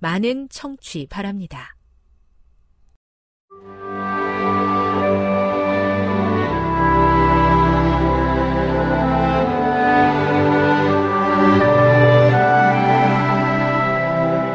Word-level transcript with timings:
많은 0.00 0.48
청취 0.48 1.06
바랍니다. 1.08 1.76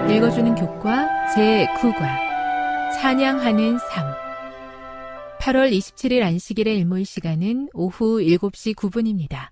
읽어주는 0.10 0.56
교과 0.56 1.08
제9과 1.36 2.00
찬양하는 2.94 3.78
삶 3.78 4.16
8월 5.40 5.72
27일 5.72 6.24
안식일의 6.24 6.78
일몰 6.80 7.06
시간은 7.06 7.70
오후 7.74 8.20
7시 8.20 8.74
9분입니다. 8.76 9.50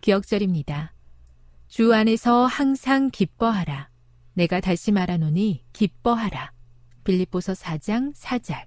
기억절입니다. 0.00 0.94
주 1.66 1.92
안에서 1.92 2.46
항상 2.46 3.10
기뻐하라. 3.10 3.87
내가 4.38 4.60
다시 4.60 4.92
말하노니 4.92 5.64
기뻐하라. 5.72 6.52
빌립보서 7.02 7.54
4장 7.54 8.14
4절. 8.14 8.66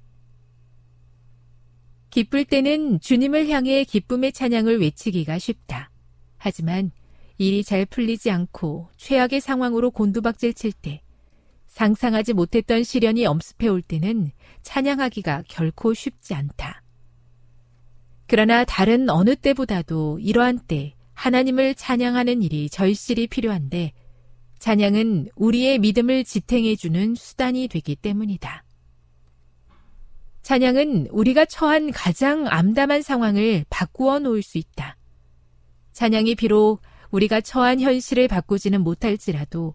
기쁠 2.09 2.43
때는 2.43 2.99
주님을 2.99 3.47
향해 3.47 3.85
기쁨의 3.85 4.33
찬양을 4.33 4.81
외치기가 4.81 5.39
쉽다. 5.39 5.89
하지만 6.37 6.91
일이 7.37 7.63
잘 7.63 7.85
풀리지 7.85 8.31
않고 8.31 8.89
최악의 8.97 9.39
상황으로 9.39 9.91
곤두박질 9.91 10.55
칠 10.55 10.73
때, 10.73 11.01
상상하지 11.67 12.33
못했던 12.33 12.83
시련이 12.83 13.25
엄습해 13.25 13.69
올 13.69 13.81
때는 13.81 14.31
찬양하기가 14.63 15.43
결코 15.47 15.93
쉽지 15.93 16.33
않다. 16.33 16.83
그러나 18.27 18.65
다른 18.65 19.09
어느 19.09 19.37
때보다도 19.37 20.19
이러한 20.19 20.59
때 20.67 20.95
하나님을 21.13 21.75
찬양하는 21.75 22.41
일이 22.41 22.69
절실히 22.69 23.27
필요한데 23.27 23.93
찬양은 24.61 25.29
우리의 25.35 25.79
믿음을 25.79 26.23
지탱해주는 26.23 27.15
수단이 27.15 27.67
되기 27.67 27.95
때문이다. 27.95 28.63
찬양은 30.43 31.07
우리가 31.09 31.45
처한 31.45 31.89
가장 31.91 32.45
암담한 32.47 33.01
상황을 33.01 33.65
바꾸어 33.71 34.19
놓을 34.19 34.43
수 34.43 34.59
있다. 34.59 34.97
찬양이 35.93 36.35
비록 36.35 36.79
우리가 37.09 37.41
처한 37.41 37.81
현실을 37.81 38.27
바꾸지는 38.27 38.81
못할지라도 38.81 39.73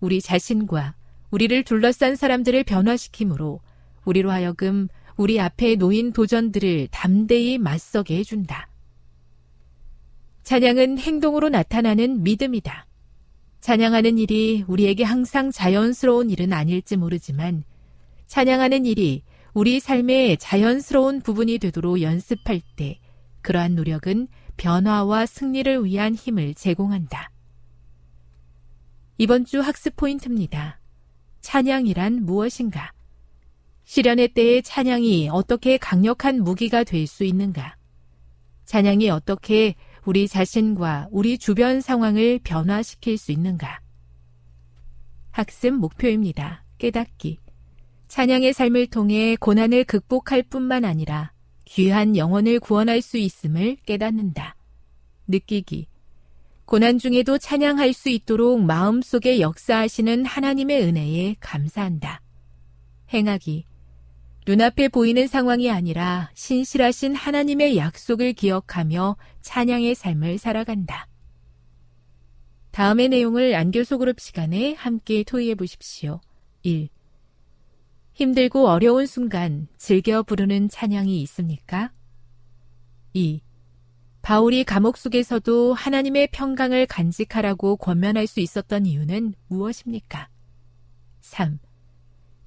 우리 0.00 0.20
자신과 0.20 0.96
우리를 1.30 1.64
둘러싼 1.64 2.14
사람들을 2.14 2.62
변화시키므로 2.64 3.60
우리로 4.04 4.30
하여금 4.30 4.88
우리 5.16 5.40
앞에 5.40 5.76
놓인 5.76 6.12
도전들을 6.12 6.88
담대히 6.90 7.56
맞서게 7.56 8.18
해준다. 8.18 8.68
찬양은 10.42 10.98
행동으로 10.98 11.48
나타나는 11.48 12.22
믿음이다. 12.22 12.86
찬양하는 13.60 14.18
일이 14.18 14.64
우리에게 14.68 15.04
항상 15.04 15.50
자연스러운 15.50 16.30
일은 16.30 16.52
아닐지 16.52 16.96
모르지만 16.96 17.64
찬양하는 18.26 18.86
일이 18.86 19.22
우리 19.54 19.80
삶의 19.80 20.36
자연스러운 20.38 21.20
부분이 21.20 21.58
되도록 21.58 22.02
연습할 22.02 22.60
때 22.76 22.98
그러한 23.42 23.74
노력은 23.74 24.28
변화와 24.56 25.26
승리를 25.26 25.84
위한 25.84 26.14
힘을 26.14 26.54
제공한다. 26.54 27.30
이번 29.18 29.44
주 29.44 29.60
학습 29.60 29.96
포인트입니다. 29.96 30.78
찬양이란 31.40 32.24
무엇인가? 32.24 32.92
시련의 33.84 34.28
때에 34.28 34.60
찬양이 34.62 35.28
어떻게 35.30 35.78
강력한 35.78 36.42
무기가 36.42 36.84
될 36.84 37.06
수 37.06 37.24
있는가? 37.24 37.76
찬양이 38.64 39.08
어떻게 39.10 39.76
우리 40.06 40.28
자신과 40.28 41.08
우리 41.10 41.36
주변 41.36 41.80
상황을 41.80 42.38
변화시킬 42.44 43.18
수 43.18 43.32
있는가? 43.32 43.80
학습 45.32 45.72
목표입니다. 45.74 46.64
깨닫기. 46.78 47.40
찬양의 48.06 48.52
삶을 48.52 48.86
통해 48.86 49.34
고난을 49.34 49.82
극복할 49.82 50.44
뿐만 50.44 50.84
아니라 50.84 51.32
귀한 51.64 52.16
영혼을 52.16 52.60
구원할 52.60 53.02
수 53.02 53.18
있음을 53.18 53.78
깨닫는다. 53.84 54.54
느끼기. 55.26 55.88
고난 56.66 56.98
중에도 56.98 57.36
찬양할 57.36 57.92
수 57.92 58.08
있도록 58.08 58.62
마음속에 58.62 59.40
역사하시는 59.40 60.24
하나님의 60.24 60.82
은혜에 60.84 61.36
감사한다. 61.40 62.20
행하기. 63.12 63.64
눈앞에 64.46 64.86
보이는 64.86 65.26
상황이 65.26 65.72
아니라 65.72 66.30
신실하신 66.34 67.16
하나님의 67.16 67.76
약속을 67.76 68.32
기억하며 68.32 69.16
찬양의 69.42 69.96
삶을 69.96 70.38
살아간다. 70.38 71.08
다음의 72.70 73.08
내용을 73.08 73.56
안교소 73.56 73.98
그룹 73.98 74.20
시간에 74.20 74.74
함께 74.74 75.24
토의해 75.24 75.56
보십시오. 75.56 76.20
1. 76.62 76.88
힘들고 78.12 78.68
어려운 78.68 79.06
순간 79.06 79.66
즐겨 79.78 80.22
부르는 80.22 80.68
찬양이 80.68 81.20
있습니까? 81.22 81.92
2. 83.14 83.40
바울이 84.22 84.62
감옥 84.62 84.96
속에서도 84.96 85.74
하나님의 85.74 86.28
평강을 86.30 86.86
간직하라고 86.86 87.78
권면할 87.78 88.28
수 88.28 88.38
있었던 88.38 88.86
이유는 88.86 89.34
무엇입니까? 89.48 90.28
3. 91.22 91.58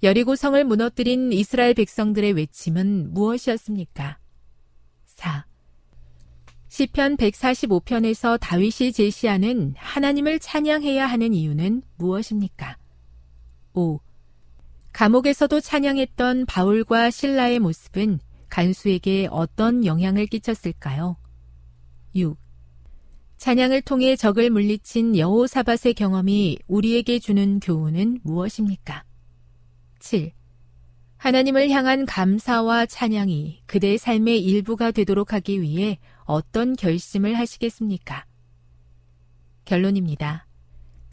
여리고 0.01 0.37
성을 0.37 0.63
무너뜨린 0.63 1.33
이스라엘 1.33 1.73
백성들의 1.73 2.31
외침은 2.33 3.13
무엇이었습니까? 3.13 4.17
4. 5.05 5.45
시편 6.69 7.17
145편에서 7.17 8.39
다윗이 8.39 8.93
제시하는 8.93 9.73
하나님을 9.75 10.39
찬양해야 10.39 11.05
하는 11.05 11.33
이유는 11.33 11.81
무엇입니까? 11.97 12.77
5. 13.73 13.99
감옥에서도 14.93 15.59
찬양했던 15.59 16.45
바울과 16.45 17.09
신라의 17.09 17.59
모습은 17.59 18.19
간수에게 18.47 19.27
어떤 19.31 19.85
영향을 19.85 20.27
끼쳤을까요? 20.27 21.17
6. 22.15 22.37
찬양을 23.37 23.81
통해 23.81 24.15
적을 24.15 24.49
물리친 24.49 25.17
여호사밧의 25.17 25.93
경험이 25.95 26.57
우리에게 26.67 27.19
주는 27.19 27.59
교훈은 27.59 28.19
무엇입니까? 28.23 29.08
7. 29.99 30.31
하나님을 31.17 31.69
향한 31.69 32.05
감사와 32.05 32.85
찬양이 32.85 33.61
그대의 33.65 33.97
삶의 33.97 34.41
일부가 34.41 34.91
되도록 34.91 35.33
하기 35.33 35.61
위해 35.61 35.99
어떤 36.23 36.75
결심을 36.75 37.37
하시겠습니까? 37.37 38.25
결론입니다. 39.65 40.47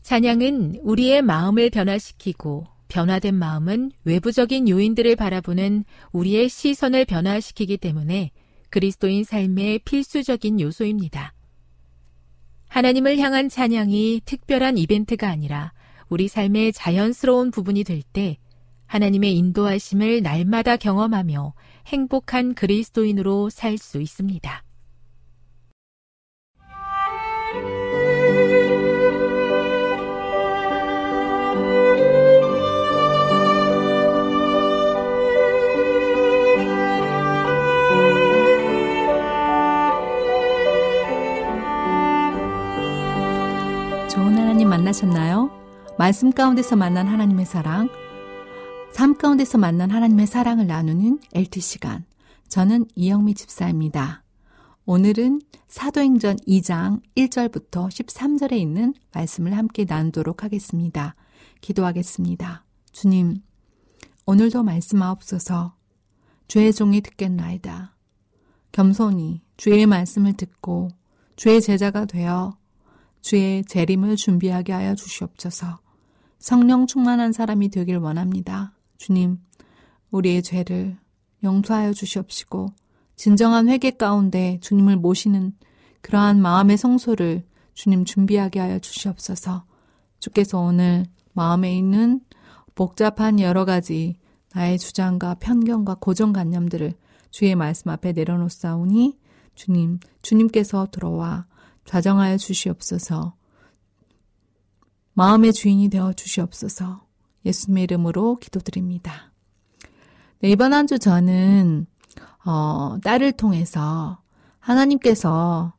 찬양은 0.02 0.80
우리의 0.82 1.22
마음을 1.22 1.70
변화시키고 1.70 2.68
변화된 2.86 3.34
마음은 3.34 3.90
외부적인 4.04 4.68
요인들을 4.68 5.16
바라보는 5.16 5.84
우리의 6.12 6.48
시선을 6.48 7.04
변화시키기 7.04 7.78
때문에 7.78 8.30
그리스도인 8.70 9.24
삶의 9.24 9.80
필수적인 9.80 10.60
요소입니다. 10.60 11.34
하나님을 12.68 13.18
향한 13.18 13.48
찬양이 13.48 14.20
특별한 14.24 14.78
이벤트가 14.78 15.28
아니라 15.28 15.72
우리 16.08 16.28
삶의 16.28 16.72
자연스러운 16.72 17.50
부분이 17.50 17.82
될 17.82 18.02
때 18.12 18.38
하나님의 18.86 19.36
인도하심을 19.36 20.22
날마다 20.22 20.76
경험하며 20.76 21.54
행복한 21.86 22.54
그리스도인으로 22.54 23.50
살 23.50 23.78
수 23.78 24.00
있습니다. 24.00 24.62
만나셨나요? 44.86 45.50
말씀 45.98 46.30
가운데서 46.30 46.76
만난 46.76 47.08
하나님의 47.08 47.44
사랑, 47.46 47.88
삶 48.96 49.14
가운데서 49.14 49.58
만난 49.58 49.90
하나님의 49.90 50.26
사랑을 50.26 50.66
나누는 50.66 51.19
LT 51.34 51.60
시간. 51.60 52.06
저는 52.48 52.87
이영미 52.94 53.34
집사입니다. 53.34 54.25
오늘은 54.87 55.43
사도행전 55.69 56.37
2장 56.48 57.02
1절부터 57.14 57.88
13절에 57.88 58.52
있는 58.52 58.94
말씀을 59.12 59.54
함께 59.54 59.84
나누도록 59.87 60.44
하겠습니다. 60.44 61.14
기도하겠습니다. 61.60 62.64
주님, 62.93 63.43
오늘도 64.25 64.62
말씀하옵소서. 64.62 65.75
주의 66.49 66.72
종이 66.72 67.02
듣겠나이다. 67.02 67.94
겸손히 68.72 69.42
주의 69.58 69.84
말씀을 69.84 70.32
듣고 70.38 70.88
주의 71.37 71.60
제자가 71.60 72.06
되어 72.06 72.56
주의 73.20 73.62
재림을 73.62 74.16
준비하게 74.16 74.72
하여 74.72 74.94
주시옵소서. 74.94 75.81
성령 76.38 76.87
충만한 76.87 77.32
사람이 77.32 77.69
되길 77.69 77.99
원합니다. 77.99 78.72
주님, 78.98 79.38
우리의 80.10 80.43
죄를 80.43 80.96
용서하여 81.43 81.93
주시옵시고 81.93 82.69
진정한 83.16 83.69
회개 83.69 83.93
가운데 83.93 84.58
주님을 84.60 84.96
모시는 84.96 85.54
그러한 86.00 86.40
마음의 86.40 86.76
성소를 86.76 87.44
주님 87.75 88.04
준비하게 88.04 88.60
하여 88.60 88.78
주시옵소서. 88.78 89.64
주께서 90.19 90.58
오늘 90.58 91.06
마음에 91.32 91.76
있는 91.76 92.20
복잡한 92.75 93.40
여러 93.40 93.64
가지 93.64 94.16
나의 94.54 94.78
주장과 94.78 95.34
편견과 95.34 95.96
고정관념들을 95.96 96.94
주의 97.31 97.54
말씀 97.54 97.90
앞에 97.90 98.12
내려놓사오니 98.12 99.19
주님, 99.54 100.00
주님께서 100.22 100.88
들어와 100.90 101.46
좌정하여 101.84 102.37
주시옵소서. 102.37 103.34
마음의 105.14 105.52
주인이 105.52 105.88
되어 105.88 106.12
주시옵소서. 106.12 107.05
예수님의 107.46 107.84
이름으로 107.84 108.37
기도드립니다. 108.37 109.32
네, 110.40 110.50
이번 110.50 110.75
한 110.75 110.87
주 110.87 110.98
저는 110.98 111.87
어, 112.44 112.98
딸을 113.02 113.32
통해서 113.32 114.19
하나님께서 114.60 115.72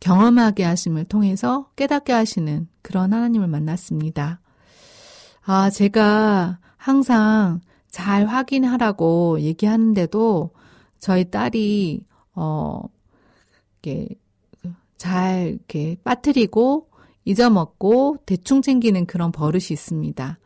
경험하게 0.00 0.64
하심을 0.64 1.04
통해서 1.04 1.70
깨닫게 1.76 2.12
하시는 2.12 2.66
그런 2.82 3.12
하나님을 3.12 3.46
만났습니다. 3.46 4.40
아, 5.44 5.70
제가 5.70 6.58
항상 6.76 7.60
잘 7.88 8.26
확인하라고 8.26 9.40
얘기하는데도 9.40 10.50
저희 10.98 11.30
딸이 11.30 12.06
어 12.34 12.80
이게 13.78 14.08
잘 14.96 15.48
이렇게 15.48 15.96
빠뜨리고 16.02 16.88
잊어먹고 17.24 18.18
대충 18.26 18.62
챙기는 18.62 19.06
그런 19.06 19.30
버릇이 19.30 19.66
있습니다. 19.70 20.38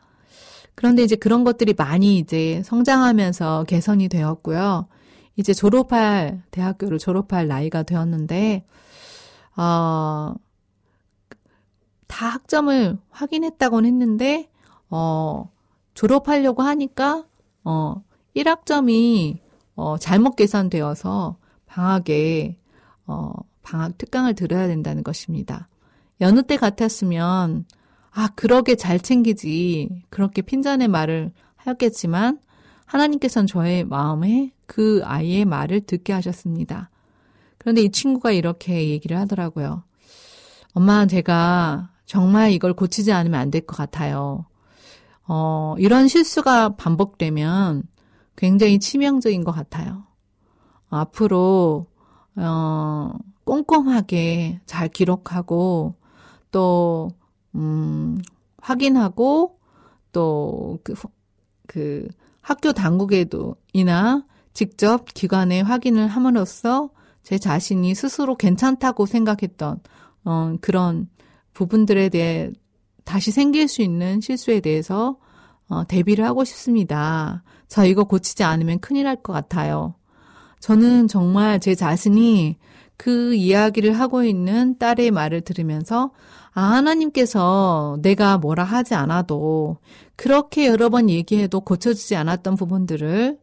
그런데 0.77 1.01
이제 1.01 1.15
그런 1.15 1.43
것들이 1.43 1.73
많이 1.75 2.19
이제 2.19 2.61
성장하면서 2.63 3.63
개선이 3.63 4.09
되었고요. 4.09 4.87
이제 5.35 5.51
졸업할, 5.51 6.43
대학교를 6.51 6.99
졸업할 6.99 7.47
나이가 7.47 7.81
되었는데, 7.81 8.63
어, 9.55 10.35
다 12.05 12.27
학점을 12.27 12.95
확인했다고는 13.09 13.89
했는데, 13.89 14.51
어, 14.91 15.49
졸업하려고 15.95 16.61
하니까, 16.61 17.25
어, 17.63 18.03
1학점이, 18.35 19.39
어, 19.75 19.97
잘못 19.97 20.35
계산되어서 20.35 21.37
방학에, 21.65 22.55
어, 23.07 23.31
방학 23.63 23.97
특강을 23.97 24.35
들어야 24.35 24.67
된다는 24.67 25.03
것입니다. 25.03 25.69
여느 26.21 26.43
때 26.43 26.55
같았으면 26.55 27.65
아 28.17 28.29
그러게 28.35 28.75
잘 28.75 28.99
챙기지 28.99 29.89
그렇게 30.09 30.41
핀잔의 30.41 30.87
말을 30.87 31.31
하였겠지만 31.55 32.39
하나님께서는 32.85 33.45
저의 33.45 33.83
마음에 33.83 34.51
그 34.65 35.01
아이의 35.05 35.45
말을 35.45 35.81
듣게 35.81 36.13
하셨습니다. 36.13 36.89
그런데 37.59 37.83
이 37.83 37.91
친구가 37.91 38.31
이렇게 38.31 38.89
얘기를 38.89 39.17
하더라고요. 39.19 39.83
엄마 40.73 41.05
제가 41.05 41.91
정말 42.07 42.51
이걸 42.53 42.73
고치지 42.73 43.11
않으면 43.11 43.39
안 43.39 43.51
될 43.51 43.67
것 43.67 43.75
같아요. 43.77 44.45
어, 45.27 45.75
이런 45.77 46.07
실수가 46.07 46.69
반복되면 46.77 47.83
굉장히 48.35 48.79
치명적인 48.79 49.43
것 49.43 49.51
같아요. 49.51 50.05
앞으로 50.89 51.85
어, 52.35 53.11
꼼꼼하게 53.43 54.61
잘 54.65 54.87
기록하고 54.89 55.93
또, 56.51 57.11
음, 57.55 58.19
확인하고 58.61 59.59
또 60.11 60.79
그, 60.83 60.93
그 61.67 62.07
학교 62.41 62.73
당국에도 62.73 63.55
이나 63.73 64.25
직접 64.53 65.05
기관에 65.13 65.61
확인을 65.61 66.07
함으로써 66.07 66.89
제 67.23 67.37
자신이 67.37 67.93
스스로 67.93 68.35
괜찮다고 68.35 69.05
생각했던 69.05 69.79
어, 70.25 70.55
그런 70.61 71.09
부분들에 71.53 72.09
대해 72.09 72.51
다시 73.03 73.31
생길 73.31 73.67
수 73.67 73.81
있는 73.81 74.21
실수에 74.21 74.59
대해서 74.59 75.17
어, 75.69 75.85
대비를 75.85 76.25
하고 76.25 76.43
싶습니다. 76.43 77.43
저 77.67 77.85
이거 77.85 78.05
고치지 78.05 78.43
않으면 78.43 78.79
큰일 78.79 79.05
날 79.05 79.17
것 79.21 79.33
같아요. 79.33 79.95
저는 80.59 81.07
정말 81.07 81.59
제 81.59 81.75
자신이 81.75 82.57
그 82.97 83.35
이야기를 83.35 83.99
하고 83.99 84.23
있는 84.23 84.77
딸의 84.77 85.11
말을 85.11 85.41
들으면서 85.41 86.11
아, 86.53 86.61
하나님께서 86.61 87.99
내가 88.01 88.39
뭐라 88.39 88.63
하지 88.63 88.95
않아도 88.95 89.77
그렇게 90.15 90.65
여러 90.65 90.89
번 90.89 91.09
얘기해도 91.09 91.61
고쳐지지 91.61 92.15
않았던 92.15 92.55
부분들을 92.55 93.37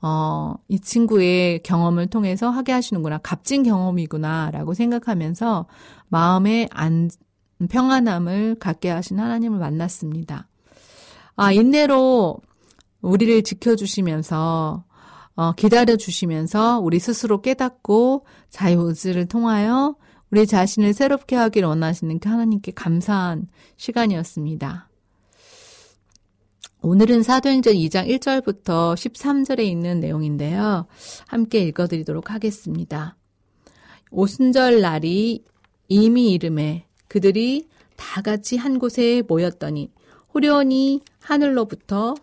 어, 0.00 0.54
이 0.68 0.78
친구의 0.78 1.62
경험을 1.62 2.06
통해서 2.08 2.50
하게 2.50 2.72
하시는구나. 2.72 3.18
값진 3.18 3.62
경험이구나 3.62 4.50
라고 4.52 4.74
생각하면서 4.74 5.66
마음의 6.08 6.68
안, 6.70 7.10
평안함을 7.68 8.56
갖게 8.60 8.90
하신 8.90 9.18
하나님을 9.18 9.58
만났습니다. 9.58 10.46
아, 11.36 11.52
인내로 11.52 12.38
우리를 13.00 13.42
지켜주시면서 13.42 14.84
어, 15.38 15.52
기다려 15.52 15.94
주시면서 15.94 16.80
우리 16.80 16.98
스스로 16.98 17.40
깨닫고 17.40 18.26
자유의지를 18.50 19.26
통하여 19.26 19.94
우리 20.32 20.48
자신을 20.48 20.92
새롭게 20.92 21.36
하길 21.36 21.64
원하시는 21.64 22.18
그 22.18 22.28
하나님께 22.28 22.72
감사한 22.72 23.46
시간이었습니다. 23.76 24.88
오늘은 26.82 27.22
사도행전 27.22 27.74
2장 27.74 28.08
1절부터 28.08 28.94
13절에 28.94 29.60
있는 29.60 30.00
내용인데요. 30.00 30.88
함께 31.28 31.60
읽어드리도록 31.60 32.32
하겠습니다. 32.32 33.16
오순절 34.10 34.80
날이 34.80 35.44
이미 35.86 36.32
이름에 36.32 36.84
그들이 37.06 37.68
다 37.94 38.22
같이 38.22 38.56
한 38.56 38.80
곳에 38.80 39.22
모였더니 39.28 39.92
후련히 40.30 41.00
하늘로부터 41.20 42.16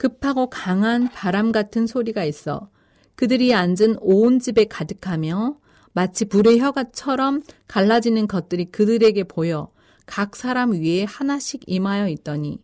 급하고 0.00 0.48
강한 0.48 1.10
바람 1.10 1.52
같은 1.52 1.86
소리가 1.86 2.24
있어 2.24 2.70
그들이 3.16 3.52
앉은 3.52 3.98
온 4.00 4.38
집에 4.38 4.64
가득하며 4.64 5.58
마치 5.92 6.24
불의 6.24 6.58
혀가처럼 6.58 7.42
갈라지는 7.68 8.26
것들이 8.26 8.64
그들에게 8.70 9.24
보여 9.24 9.70
각 10.06 10.36
사람 10.36 10.72
위에 10.72 11.04
하나씩 11.04 11.64
임하여 11.66 12.08
있더니 12.08 12.62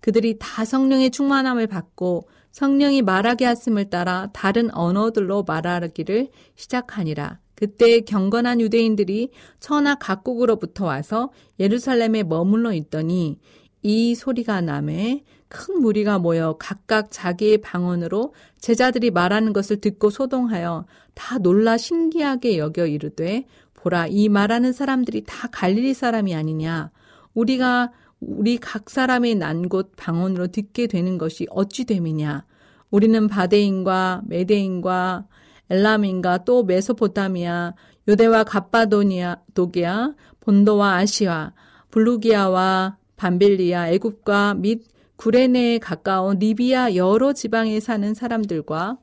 그들이 0.00 0.36
다 0.38 0.64
성령의 0.64 1.10
충만함을 1.10 1.66
받고 1.66 2.30
성령이 2.52 3.02
말하게 3.02 3.44
하심을 3.44 3.90
따라 3.90 4.30
다른 4.32 4.74
언어들로 4.74 5.42
말하기를 5.42 6.30
시작하니라. 6.56 7.38
그때 7.54 8.00
경건한 8.00 8.60
유대인들이 8.60 9.30
천하 9.60 9.96
각국으로부터 9.96 10.86
와서 10.86 11.32
예루살렘에 11.60 12.22
머물러 12.22 12.72
있더니 12.72 13.38
이 13.82 14.14
소리가 14.14 14.60
남에 14.60 15.24
큰 15.48 15.80
무리가 15.80 16.18
모여 16.18 16.56
각각 16.58 17.10
자기의 17.10 17.58
방언으로 17.58 18.34
제자들이 18.60 19.10
말하는 19.10 19.52
것을 19.52 19.80
듣고 19.80 20.10
소동하여 20.10 20.84
다 21.14 21.38
놀라 21.38 21.76
신기하게 21.78 22.58
여겨 22.58 22.86
이르되 22.86 23.46
보라 23.74 24.08
이 24.08 24.28
말하는 24.28 24.72
사람들이 24.72 25.24
다 25.26 25.48
갈릴리 25.50 25.94
사람이 25.94 26.34
아니냐? 26.34 26.90
우리가 27.34 27.92
우리 28.20 28.58
각 28.58 28.90
사람의 28.90 29.36
난 29.36 29.68
곳 29.68 29.92
방언으로 29.96 30.48
듣게 30.48 30.86
되는 30.86 31.18
것이 31.18 31.46
어찌 31.50 31.84
됨이냐? 31.84 32.44
우리는 32.90 33.28
바데인과 33.28 34.22
메데인과 34.26 35.26
엘람인과 35.70 36.44
또 36.44 36.64
메소포타미아 36.64 37.74
요대와 38.08 38.44
갑바도니아 38.44 39.36
도기아 39.54 40.14
본도와 40.40 40.94
아시아 40.96 41.52
블루기아와 41.90 42.96
반빌리아 43.16 43.90
애굽과 43.90 44.54
및 44.54 44.84
구레네에 45.18 45.78
가까운 45.78 46.38
리비아 46.38 46.94
여러 46.94 47.32
지방에 47.32 47.80
사는 47.80 48.14
사람들과 48.14 48.98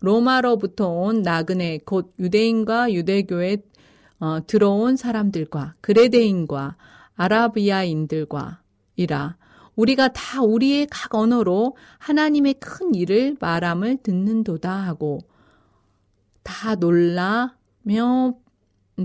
로마로부터 0.00 0.88
온 0.88 1.22
나그네 1.22 1.80
곧 1.84 2.12
유대인과 2.18 2.92
유대교에 2.92 3.58
어, 4.18 4.44
들어온 4.46 4.96
사람들과 4.96 5.76
그레데인과 5.80 6.76
아라비아인들과 7.14 8.60
이라 8.96 9.36
우리가 9.76 10.08
다 10.08 10.42
우리의 10.42 10.88
각 10.90 11.14
언어로 11.14 11.76
하나님의 11.98 12.54
큰 12.54 12.94
일을 12.94 13.36
말함을 13.40 13.98
듣는도다 14.02 14.70
하고 14.70 15.18
다 16.42 16.74
놀라며 16.74 18.34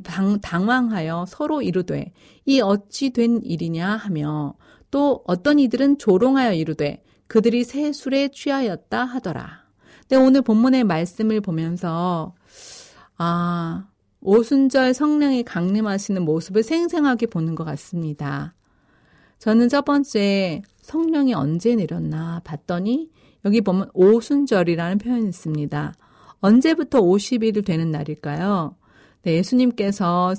당, 0.04 0.40
당황하여 0.42 1.26
서로 1.28 1.62
이르되 1.62 2.14
이 2.46 2.62
어찌 2.62 3.12
된 3.12 3.42
일이냐 3.44 3.88
하며 3.96 4.56
또 4.98 5.22
어떤 5.28 5.60
이들은 5.60 6.00
조롱하여 6.00 6.54
이르되 6.54 7.04
그들이 7.28 7.64
새 7.64 7.92
술에 7.92 8.30
취하였다 8.30 9.06
하더라. 9.06 9.68
네, 10.10 10.16
오늘 10.16 10.42
본문의 10.42 10.86
말씀을 10.86 11.40
보면서 11.40 12.34
아 13.16 13.86
오순절 14.22 14.96
성령이 14.96 15.44
강림하시는 15.44 16.20
모습을 16.24 16.64
생생하게 16.64 17.28
보는 17.28 17.54
것 17.54 17.64
같습니다. 17.64 18.56
저는 19.38 19.70
첫 19.70 19.86
번째 19.86 20.64
성령이 20.82 21.36
언제 21.36 21.76
내렸나 21.76 22.42
봤더니 22.44 23.12
여기 23.46 23.62
보면 23.62 23.92
오순절이라는 23.94 24.98
표현이 24.98 25.30
있습니다. 25.30 25.94
언제부터 26.40 27.02
50일 27.02 27.64
되는 27.64 27.92
날일까요? 27.92 28.76
네, 29.22 29.36
예수님께서 29.36 30.34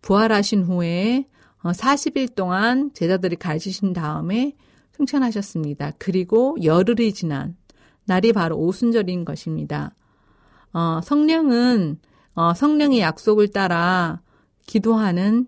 부활하신 0.00 0.62
후에 0.62 1.26
40일 1.70 2.30
어, 2.30 2.34
동안 2.34 2.90
제자들이 2.92 3.36
가르치신 3.36 3.92
다음에 3.92 4.54
승천하셨습니다. 4.96 5.92
그리고 5.98 6.56
열흘이 6.62 7.12
지난 7.14 7.56
날이 8.04 8.32
바로 8.32 8.56
오순절인 8.56 9.24
것입니다. 9.24 9.94
어, 10.72 11.00
성령은 11.02 11.98
어, 12.34 12.54
성령의 12.54 13.00
약속을 13.00 13.48
따라 13.48 14.20
기도하는 14.66 15.46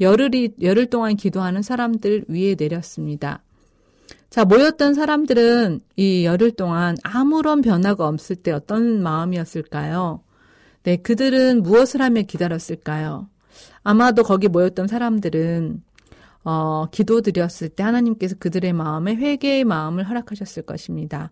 열흘이 0.00 0.54
열흘 0.62 0.86
동안 0.86 1.16
기도하는 1.16 1.62
사람들 1.62 2.24
위에 2.28 2.56
내렸습니다. 2.58 3.42
자, 4.30 4.44
모였던 4.44 4.94
사람들은 4.94 5.80
이 5.96 6.24
열흘 6.24 6.52
동안 6.52 6.96
아무런 7.02 7.60
변화가 7.60 8.08
없을 8.08 8.34
때 8.34 8.50
어떤 8.50 9.02
마음이었을까요? 9.02 10.22
네, 10.84 10.96
그들은 10.96 11.62
무엇을 11.62 12.00
하며 12.00 12.22
기다렸을까요? 12.22 13.28
아마도 13.82 14.22
거기 14.22 14.48
모였던 14.48 14.86
사람들은 14.86 15.82
어, 16.44 16.86
기도드렸을 16.90 17.68
때 17.68 17.82
하나님께서 17.82 18.36
그들의 18.38 18.72
마음에 18.72 19.14
회개의 19.14 19.64
마음을 19.64 20.08
허락하셨을 20.08 20.64
것입니다. 20.64 21.30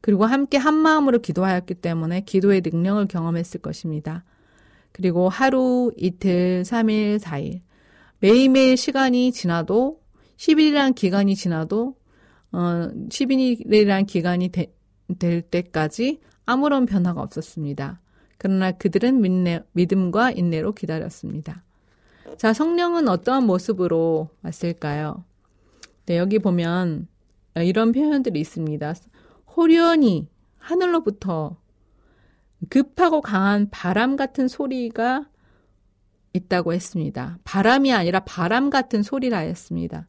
그리고 0.00 0.26
함께 0.26 0.58
한 0.58 0.74
마음으로 0.74 1.20
기도하였기 1.20 1.74
때문에 1.74 2.22
기도의 2.22 2.62
능력을 2.64 3.06
경험했을 3.06 3.60
것입니다. 3.60 4.24
그리고 4.90 5.28
하루, 5.28 5.90
이틀, 5.96 6.62
3일, 6.64 7.18
4일. 7.18 7.60
매일매일 8.18 8.76
시간이 8.76 9.32
지나도 9.32 10.00
10일이라는 10.36 10.94
기간이 10.94 11.34
지나도 11.34 11.96
어 12.52 12.58
10일이라는 13.08 14.06
기간이 14.06 14.50
되, 14.50 14.72
될 15.18 15.40
때까지 15.42 16.20
아무런 16.44 16.84
변화가 16.84 17.22
없었습니다. 17.22 18.00
그러나 18.38 18.72
그들은 18.72 19.20
믿네, 19.20 19.60
믿음과 19.72 20.32
인내로 20.32 20.72
기다렸습니다. 20.72 21.62
자, 22.36 22.52
성령은 22.52 23.08
어떠한 23.08 23.44
모습으로 23.44 24.28
왔을까요? 24.42 25.24
네, 26.06 26.18
여기 26.18 26.38
보면 26.38 27.06
이런 27.56 27.92
표현들이 27.92 28.40
있습니다. 28.40 28.94
호련히 29.56 30.28
하늘로부터 30.58 31.56
급하고 32.68 33.20
강한 33.20 33.68
바람 33.70 34.16
같은 34.16 34.48
소리가 34.48 35.28
있다고 36.32 36.72
했습니다. 36.72 37.38
바람이 37.44 37.92
아니라 37.92 38.20
바람 38.20 38.70
같은 38.70 39.02
소리라 39.02 39.38
했습니다. 39.38 40.08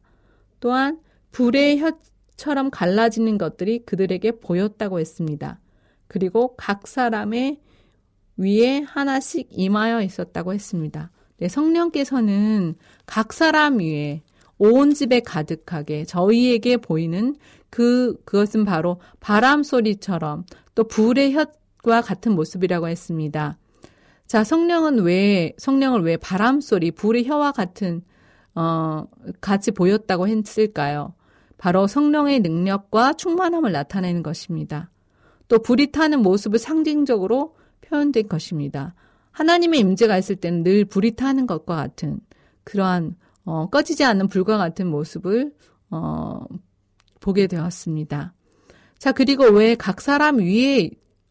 또한 0.60 1.00
불의 1.30 1.78
혀처럼 1.78 2.70
갈라지는 2.70 3.38
것들이 3.38 3.84
그들에게 3.84 4.40
보였다고 4.40 4.98
했습니다. 4.98 5.60
그리고 6.06 6.56
각 6.56 6.86
사람의 6.86 7.60
위에 8.36 8.80
하나씩 8.80 9.48
임하여 9.50 10.02
있었다고 10.02 10.54
했습니다. 10.54 11.10
네, 11.38 11.48
성령께서는 11.48 12.76
각 13.06 13.32
사람 13.32 13.78
위에 13.78 14.22
온 14.58 14.94
집에 14.94 15.20
가득하게 15.20 16.04
저희에게 16.04 16.76
보이는 16.76 17.36
그 17.70 18.16
그것은 18.24 18.64
바로 18.64 19.00
바람 19.18 19.62
소리처럼 19.62 20.44
또 20.74 20.84
불의 20.84 21.34
혀과 21.34 22.02
같은 22.02 22.32
모습이라고 22.34 22.88
했습니다. 22.88 23.58
자, 24.26 24.42
성령은 24.42 25.00
왜, 25.00 25.52
성령을 25.58 26.02
왜 26.02 26.16
바람 26.16 26.60
소리, 26.60 26.90
불의 26.90 27.26
혀와 27.26 27.52
같은, 27.52 28.02
어, 28.54 29.06
같이 29.40 29.70
보였다고 29.70 30.28
했을까요? 30.28 31.14
바로 31.58 31.86
성령의 31.86 32.40
능력과 32.40 33.14
충만함을 33.14 33.72
나타내는 33.72 34.22
것입니다. 34.22 34.90
또 35.48 35.58
불이 35.58 35.92
타는 35.92 36.20
모습을 36.20 36.58
상징적으로 36.58 37.54
표현된 37.82 38.28
것입니다. 38.28 38.94
하나님의 39.34 39.80
임재가 39.80 40.16
있을 40.18 40.36
때는 40.36 40.62
늘 40.62 40.84
불이 40.84 41.16
타는 41.16 41.46
것과 41.46 41.76
같은 41.76 42.20
그러한 42.64 43.16
어, 43.44 43.68
꺼지지 43.68 44.04
않는 44.04 44.28
불과 44.28 44.56
같은 44.56 44.86
모습을 44.86 45.52
어, 45.90 46.40
보게 47.20 47.46
되었습니다. 47.46 48.32
자 48.98 49.12
그리고 49.12 49.44
왜 49.44 49.74
각 49.74 50.00
사람 50.00 50.38
위에 50.38 50.90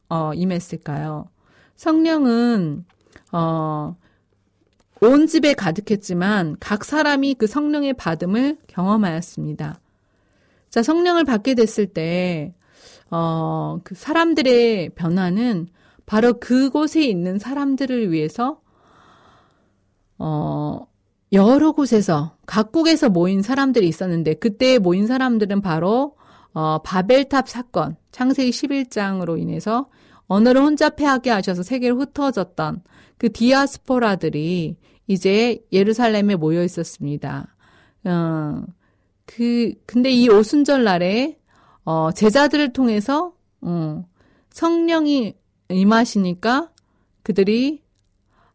어, 0.10 0.34
임했을까요? 0.34 1.30
성령은 1.76 2.86
어, 3.32 3.96
온 5.02 5.28
집에 5.28 5.54
가득했지만 5.54 6.58
각 6.60 6.86
사람이 6.86 7.36
그 7.36 7.48
성령의 7.48 7.94
받음을 7.94 8.58
경험하였습니다. 8.68 9.80
자, 10.70 10.82
성령을 10.82 11.26
받게 11.26 11.56
됐을 11.56 11.88
때, 11.88 12.54
어, 13.12 13.80
그 13.84 13.96
사람들의 13.96 14.92
변화는 14.96 15.68
바로 16.06 16.34
그곳에 16.40 17.04
있는 17.04 17.40
사람들을 17.40 18.12
위해서, 18.12 18.62
어, 20.18 20.88
여러 21.32 21.72
곳에서, 21.72 22.36
각국에서 22.46 23.10
모인 23.10 23.42
사람들이 23.42 23.88
있었는데, 23.88 24.36
그때 24.36 24.80
모인 24.80 25.08
사람들은 25.08 25.62
바로, 25.62 26.16
어, 26.54 26.80
바벨탑 26.84 27.50
사건, 27.50 27.96
창세기 28.12 28.52
11장으로 28.52 29.40
인해서 29.40 29.90
언어를 30.28 30.62
혼잡해하게 30.62 31.30
하셔서 31.32 31.64
세계를 31.64 31.98
흩어졌던 31.98 32.84
그 33.18 33.32
디아스포라들이 33.32 34.78
이제 35.08 35.60
예루살렘에 35.72 36.36
모여 36.36 36.64
있었습니다. 36.64 37.56
어, 38.06 38.64
그, 39.26 39.74
근데 39.86 40.10
이 40.12 40.30
오순절 40.30 40.84
날에, 40.84 41.38
어, 41.86 42.12
제자들을 42.12 42.74
통해서, 42.74 43.34
어, 43.62 44.06
성령이 44.52 45.36
임하시니까 45.70 46.70
그들이 47.24 47.82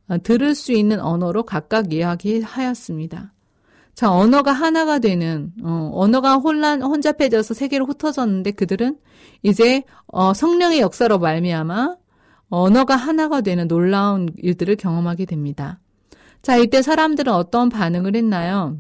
어, 0.08 0.16
들을 0.22 0.54
수 0.54 0.72
있는 0.72 1.00
언어로 1.00 1.44
각각 1.44 1.92
이야기하였습니다. 1.92 3.32
자, 3.94 4.12
언어가 4.12 4.52
하나가 4.52 5.00
되는, 5.00 5.52
어, 5.62 5.90
언어가 5.92 6.36
혼란, 6.36 6.82
혼잡해져서 6.82 7.54
세계로 7.54 7.84
흩어졌는데 7.86 8.52
그들은 8.52 8.96
이제, 9.42 9.82
어, 10.06 10.32
성령의 10.32 10.80
역사로 10.80 11.18
말미암아 11.18 11.96
언어가 12.48 12.96
하나가 12.96 13.40
되는 13.40 13.68
놀라운 13.68 14.28
일들을 14.36 14.76
경험하게 14.76 15.26
됩니다. 15.26 15.80
자, 16.42 16.56
이때 16.56 16.80
사람들은 16.80 17.32
어떤 17.32 17.68
반응을 17.68 18.14
했나요? 18.14 18.78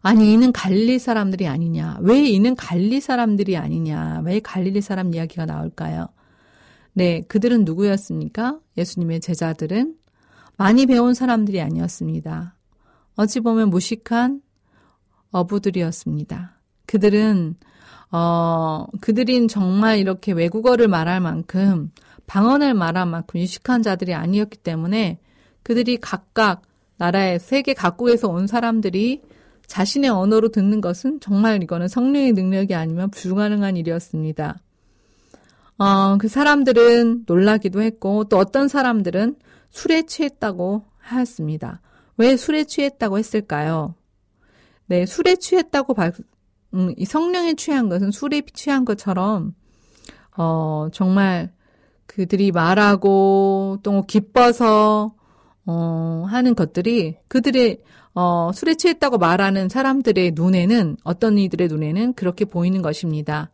아니, 0.00 0.32
이는 0.32 0.52
갈릴리 0.52 0.98
사람들이 0.98 1.46
아니냐. 1.46 1.98
왜 2.00 2.24
이는 2.24 2.54
갈릴리 2.54 3.00
사람들이 3.00 3.56
아니냐. 3.56 4.22
왜 4.24 4.40
갈릴리 4.40 4.80
사람 4.80 5.12
이야기가 5.12 5.46
나올까요? 5.46 6.08
네, 6.94 7.22
그들은 7.22 7.64
누구였습니까? 7.64 8.58
예수님의 8.76 9.20
제자들은 9.20 9.96
많이 10.56 10.86
배운 10.86 11.14
사람들이 11.14 11.60
아니었습니다. 11.60 12.54
어찌 13.16 13.40
보면 13.40 13.70
무식한 13.70 14.42
어부들이었습니다. 15.30 16.58
그들은 16.86 17.56
어 18.10 18.86
그들인 19.00 19.48
정말 19.48 19.98
이렇게 19.98 20.32
외국어를 20.32 20.88
말할 20.88 21.20
만큼 21.20 21.90
방언을 22.26 22.74
말할 22.74 23.06
만큼 23.06 23.40
유식한 23.40 23.82
자들이 23.82 24.12
아니었기 24.12 24.58
때문에 24.58 25.18
그들이 25.62 25.96
각각 25.98 26.62
나라의 26.98 27.40
세계 27.40 27.72
각국에서 27.72 28.28
온 28.28 28.46
사람들이 28.46 29.22
자신의 29.66 30.10
언어로 30.10 30.50
듣는 30.50 30.82
것은 30.82 31.20
정말 31.20 31.62
이거는 31.62 31.88
성령의 31.88 32.32
능력이 32.32 32.74
아니면 32.74 33.10
불가능한 33.10 33.78
일이었습니다. 33.78 34.58
어, 35.82 36.16
그 36.16 36.28
사람들은 36.28 37.24
놀라기도 37.26 37.82
했고 37.82 38.22
또 38.24 38.38
어떤 38.38 38.68
사람들은 38.68 39.34
술에 39.70 40.02
취했다고 40.02 40.84
하였습니다. 40.98 41.80
왜 42.18 42.36
술에 42.36 42.62
취했다고 42.62 43.18
했을까요? 43.18 43.96
네, 44.86 45.06
술에 45.06 45.34
취했다고 45.34 45.94
발, 45.94 46.12
음, 46.74 46.94
이 46.96 47.04
성령에 47.04 47.54
취한 47.54 47.88
것은 47.88 48.12
술에 48.12 48.42
취한 48.54 48.84
것처럼 48.84 49.56
어, 50.36 50.86
정말 50.92 51.52
그들이 52.06 52.52
말하고 52.52 53.78
또 53.82 54.02
기뻐서 54.02 55.16
어, 55.66 56.24
하는 56.28 56.54
것들이 56.54 57.16
그들의 57.26 57.82
어, 58.14 58.52
술에 58.54 58.76
취했다고 58.76 59.18
말하는 59.18 59.68
사람들의 59.68 60.32
눈에는 60.36 60.98
어떤 61.02 61.38
이들의 61.38 61.66
눈에는 61.66 62.12
그렇게 62.12 62.44
보이는 62.44 62.82
것입니다. 62.82 63.50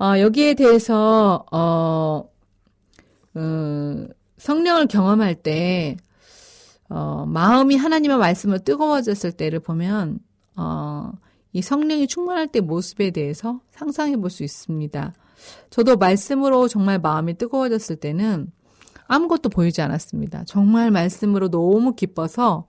어, 0.00 0.18
여기에 0.18 0.54
대해서 0.54 1.44
어, 1.50 2.28
어, 3.34 4.06
성령을 4.36 4.86
경험할 4.86 5.34
때 5.34 5.96
어, 6.88 7.26
마음이 7.26 7.76
하나님의 7.76 8.18
말씀을 8.18 8.60
뜨거워졌을 8.60 9.32
때를 9.32 9.60
보면 9.60 10.20
어, 10.56 11.12
이 11.52 11.62
성령이 11.62 12.06
충만할 12.06 12.48
때 12.48 12.60
모습에 12.60 13.10
대해서 13.10 13.60
상상해 13.70 14.16
볼 14.16 14.30
수 14.30 14.44
있습니다. 14.44 15.12
저도 15.70 15.96
말씀으로 15.96 16.68
정말 16.68 16.98
마음이 16.98 17.34
뜨거워졌을 17.34 17.96
때는 17.96 18.50
아무것도 19.06 19.48
보이지 19.48 19.80
않았습니다. 19.82 20.44
정말 20.46 20.90
말씀으로 20.90 21.48
너무 21.48 21.94
기뻐서 21.94 22.66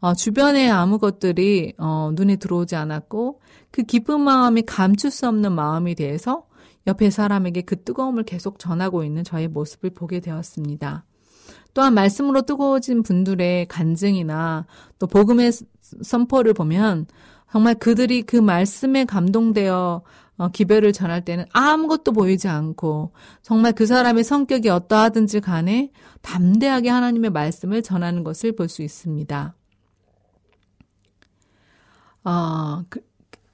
어, 0.00 0.14
주변에 0.14 0.70
아무 0.70 0.98
것들이 0.98 1.74
어, 1.78 2.10
눈에 2.14 2.36
들어오지 2.36 2.76
않았고 2.76 3.40
그 3.70 3.82
기쁜 3.82 4.20
마음이 4.20 4.62
감출 4.62 5.10
수 5.10 5.28
없는 5.28 5.52
마음이 5.52 5.94
돼서 5.94 6.46
옆에 6.86 7.10
사람에게 7.10 7.62
그 7.62 7.82
뜨거움을 7.82 8.24
계속 8.24 8.58
전하고 8.58 9.04
있는 9.04 9.24
저의 9.24 9.48
모습을 9.48 9.90
보게 9.90 10.20
되었습니다. 10.20 11.04
또한 11.74 11.94
말씀으로 11.94 12.42
뜨거워진 12.42 13.02
분들의 13.02 13.66
간증이나 13.68 14.66
또 14.98 15.06
복음의 15.06 15.52
선포를 16.02 16.54
보면 16.54 17.06
정말 17.50 17.74
그들이 17.74 18.22
그 18.22 18.36
말씀에 18.36 19.04
감동되어 19.04 20.02
어, 20.38 20.48
기별을 20.48 20.92
전할 20.92 21.24
때는 21.24 21.44
아무것도 21.52 22.12
보이지 22.12 22.48
않고 22.48 23.12
정말 23.42 23.72
그 23.72 23.84
사람의 23.86 24.24
성격이 24.24 24.70
어떠하든지 24.70 25.40
간에 25.40 25.92
담대하게 26.22 26.88
하나님의 26.88 27.30
말씀을 27.30 27.82
전하는 27.82 28.24
것을 28.24 28.52
볼 28.56 28.68
수 28.68 28.82
있습니다. 28.82 29.54
아, 32.24 32.84
그, 32.88 33.00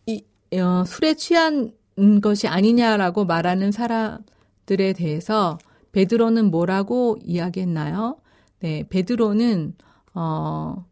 이, 0.06 0.22
어, 0.52 0.84
술에 0.86 1.14
취한 1.14 1.72
것이 2.20 2.48
아니냐라고 2.48 3.24
말하는 3.24 3.72
사람들에 3.72 4.92
대해서 4.94 5.58
베드로는 5.92 6.50
뭐라고 6.50 7.18
이야기했나요? 7.22 8.16
네, 8.60 8.84
베드로는 8.88 9.74
어 10.14 10.84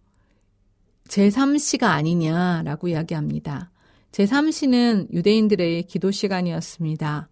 제3시가 1.08 1.84
아니냐라고 1.84 2.88
이야기합니다. 2.88 3.70
제3시는 4.12 5.12
유대인들의 5.12 5.84
기도 5.84 6.10
시간이었습니다. 6.10 7.28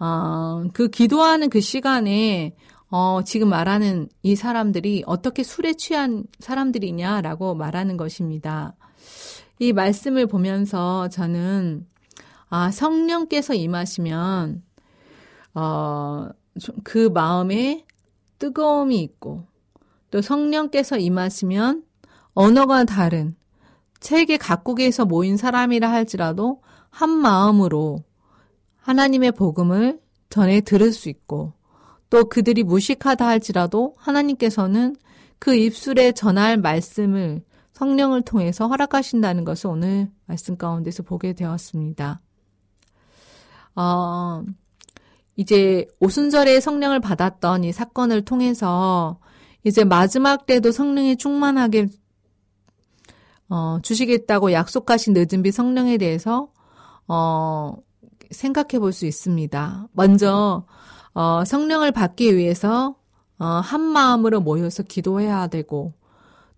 어, 0.00 0.64
그 0.72 0.88
기도하는 0.88 1.50
그 1.50 1.60
시간에 1.60 2.56
어, 2.90 3.20
지금 3.24 3.48
말하는 3.48 4.08
이 4.22 4.34
사람들이 4.34 5.04
어떻게 5.06 5.42
술에 5.44 5.74
취한 5.74 6.24
사람들이냐라고 6.40 7.54
말하는 7.54 7.96
것입니다. 7.96 8.74
이 9.60 9.72
말씀을 9.72 10.26
보면서 10.26 11.08
저는 11.08 11.86
아, 12.50 12.70
성령께서 12.70 13.54
임하시면 13.54 14.62
어, 15.54 16.28
그 16.82 17.08
마음에 17.08 17.86
뜨거움이 18.38 19.00
있고 19.02 19.46
또 20.10 20.20
성령께서 20.20 20.98
임하시면 20.98 21.84
언어가 22.34 22.84
다른 22.84 23.36
세계 24.00 24.36
각국에서 24.36 25.04
모인 25.04 25.36
사람이라 25.36 25.90
할지라도 25.90 26.62
한 26.90 27.10
마음으로 27.10 28.02
하나님의 28.78 29.32
복음을 29.32 30.00
전해 30.28 30.60
들을 30.60 30.92
수 30.92 31.08
있고 31.08 31.52
또 32.08 32.24
그들이 32.24 32.64
무식하다 32.64 33.26
할지라도 33.26 33.94
하나님께서는 33.98 34.96
그 35.38 35.54
입술에 35.54 36.12
전할 36.12 36.56
말씀을 36.56 37.42
성령을 37.72 38.22
통해서 38.22 38.66
허락하신다는 38.66 39.44
것을 39.44 39.70
오늘 39.70 40.10
말씀 40.26 40.56
가운데서 40.56 41.04
보게 41.04 41.32
되었습니다. 41.32 42.20
어, 43.76 44.42
이제 45.36 45.86
오순절에 46.00 46.60
성령을 46.60 47.00
받았던 47.00 47.64
이 47.64 47.72
사건을 47.72 48.24
통해서 48.24 49.18
이제 49.64 49.84
마지막 49.84 50.46
때도 50.46 50.72
성령이 50.72 51.16
충만하게 51.16 51.88
어, 53.48 53.78
주시겠다고 53.82 54.52
약속하신 54.52 55.14
늦은 55.14 55.42
비 55.42 55.50
성령에 55.50 55.98
대해서 55.98 56.52
어, 57.08 57.76
생각해 58.30 58.78
볼 58.78 58.92
수 58.92 59.06
있습니다. 59.06 59.88
먼저 59.92 60.64
어, 61.14 61.44
성령을 61.44 61.90
받기 61.92 62.36
위해서 62.36 62.96
어, 63.38 63.44
한 63.44 63.80
마음으로 63.80 64.40
모여서 64.40 64.82
기도해야 64.82 65.48
되고 65.48 65.94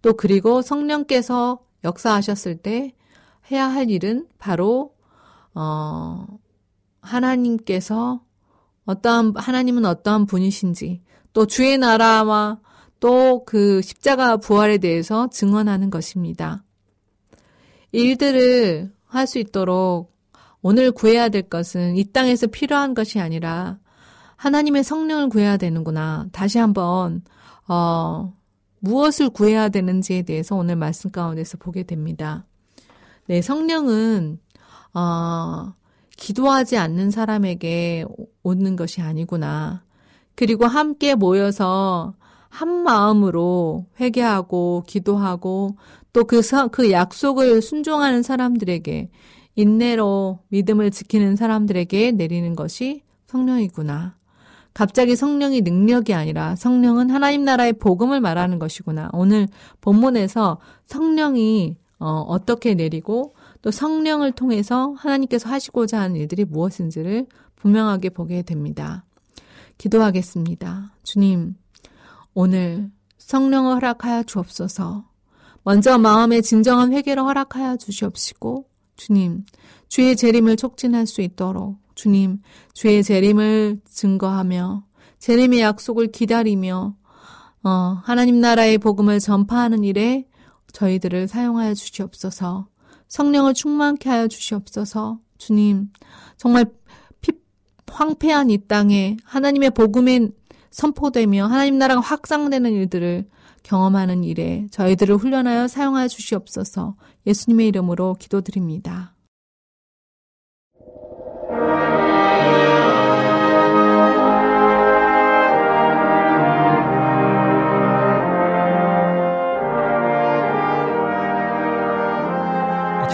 또 0.03 0.15
그리고 0.15 0.63
성령께서 0.63 1.61
역사하셨을 1.85 2.57
때 2.59 2.95
해야 3.51 3.69
할 3.69 3.91
일은 3.91 4.27
바로 4.39 4.95
어, 5.55 6.27
하나님께서 7.03 8.23
어떠한 8.87 9.35
하나님은 9.37 9.85
어떠한 9.85 10.27
분이신지 10.27 11.03
또 11.33 11.47
주의 11.47 11.77
나라와 11.79 12.59
또 13.01 13.45
그 13.45 13.83
십자가 13.83 14.37
부활에 14.37 14.79
대해서 14.79 15.29
증언하는 15.29 15.91
것입니다. 15.91 16.65
일들을 17.91 18.93
할 19.07 19.27
수 19.27 19.39
있도록 19.39 20.13
오늘 20.63 20.93
구해야 20.93 21.29
될 21.29 21.43
것은 21.43 21.97
이 21.97 22.05
땅에서 22.13 22.47
필요한 22.47 22.95
것이 22.95 23.19
아니라 23.21 23.79
하나님의 24.37 24.85
성령을 24.85 25.29
구해야 25.29 25.57
되는구나. 25.57 26.29
다시 26.33 26.59
한번 26.59 27.23
어 27.69 28.33
무엇을 28.81 29.31
구해야 29.31 29.69
되는지에 29.69 30.23
대해서 30.23 30.57
오늘 30.57 30.77
말씀 30.77 31.11
가운데서 31.11 31.59
보게 31.59 31.83
됩니다. 31.83 32.47
네, 33.27 33.43
성령은 33.43 34.39
어 34.95 35.75
기도하지 36.23 36.77
않는 36.77 37.11
사람에게 37.11 38.05
오는 38.45 38.77
것이 38.77 39.03
아니구나. 39.03 39.83
그리고 40.37 40.67
함께 40.67 41.17
모여서 41.17 42.15
한 42.49 42.85
마음으로 42.85 43.87
회개하고 43.99 44.85
기도하고 44.87 45.77
또그 46.13 46.43
그 46.71 46.93
약속을 46.93 47.61
순종하는 47.61 48.23
사람들에게 48.23 49.11
인내로 49.57 50.39
믿음을 50.49 50.93
지키는 50.93 51.35
사람들에게 51.35 52.13
내리는 52.13 52.55
것이 52.55 53.03
성령이구나. 53.27 54.15
갑자기 54.75 55.17
성령이 55.17 55.63
능력이 55.63 56.15
아니라 56.15 56.55
성령은 56.55 57.11
하나님 57.11 57.45
나라의 57.45 57.73
복음을 57.75 58.21
말하는 58.21 58.61
것이구나. 58.61 59.11
오늘 59.13 59.49
본문에서 59.81 60.59
성령이 60.87 61.77
어, 61.99 62.25
어떻게 62.29 62.75
내리고 62.75 63.35
또 63.63 63.71
성령을 63.71 64.33
통해서 64.33 64.95
하나님께서 64.99 65.49
하시고자 65.49 66.01
하는 66.01 66.17
일들이 66.17 66.45
무엇인지를 66.45 67.27
분명하게 67.57 68.11
보게 68.11 68.43
됩니다. 68.43 69.05
기도하겠습니다. 69.79 70.93
주님, 71.03 71.55
오늘 72.35 72.91
성령을 73.19 73.77
허락하여 73.77 74.25
주옵소서. 74.25 75.05
먼저 75.65 75.97
마음의 75.97 76.43
진정한 76.43 76.93
회개를 76.93 77.23
허락하여 77.23 77.77
주시옵시고 77.77 78.67
주님 78.97 79.45
주의 79.89 80.17
재림을 80.17 80.57
촉진할 80.57 81.07
수 81.07 81.23
있도록 81.23 81.79
주님 81.95 82.41
주의 82.75 83.03
재림을 83.03 83.81
증거하며 83.89 84.85
재림의 85.19 85.61
약속을 85.61 86.09
기다리며 86.09 86.97
어, 87.63 87.69
하나님 88.03 88.41
나라의 88.41 88.79
복음을 88.79 89.21
전파하는 89.21 89.85
일에 89.85 90.27
저희들을 90.73 91.29
사용하여 91.29 91.75
주시옵소서. 91.75 92.67
성령을 93.13 93.53
충만케 93.53 94.09
하여 94.09 94.27
주시옵소서. 94.27 95.19
주님, 95.37 95.91
정말 96.39 96.65
피, 97.21 97.33
황폐한 97.87 98.49
이 98.49 98.67
땅에 98.67 99.19
하나님의 99.25 99.73
복음에 99.73 100.29
선포되며 100.71 101.45
하나님 101.45 101.77
나라가 101.77 102.01
확장되는 102.01 102.73
일들을 102.73 103.29
경험하는 103.65 104.25
일에 104.25 104.67
저희들을 104.71 105.17
훈련하여 105.17 105.69
사용하여 105.69 106.09
주시옵소서. 106.09 106.97
예수님의 107.27 107.69
이름으로 107.69 108.17
기도드립니다. 108.19 109.12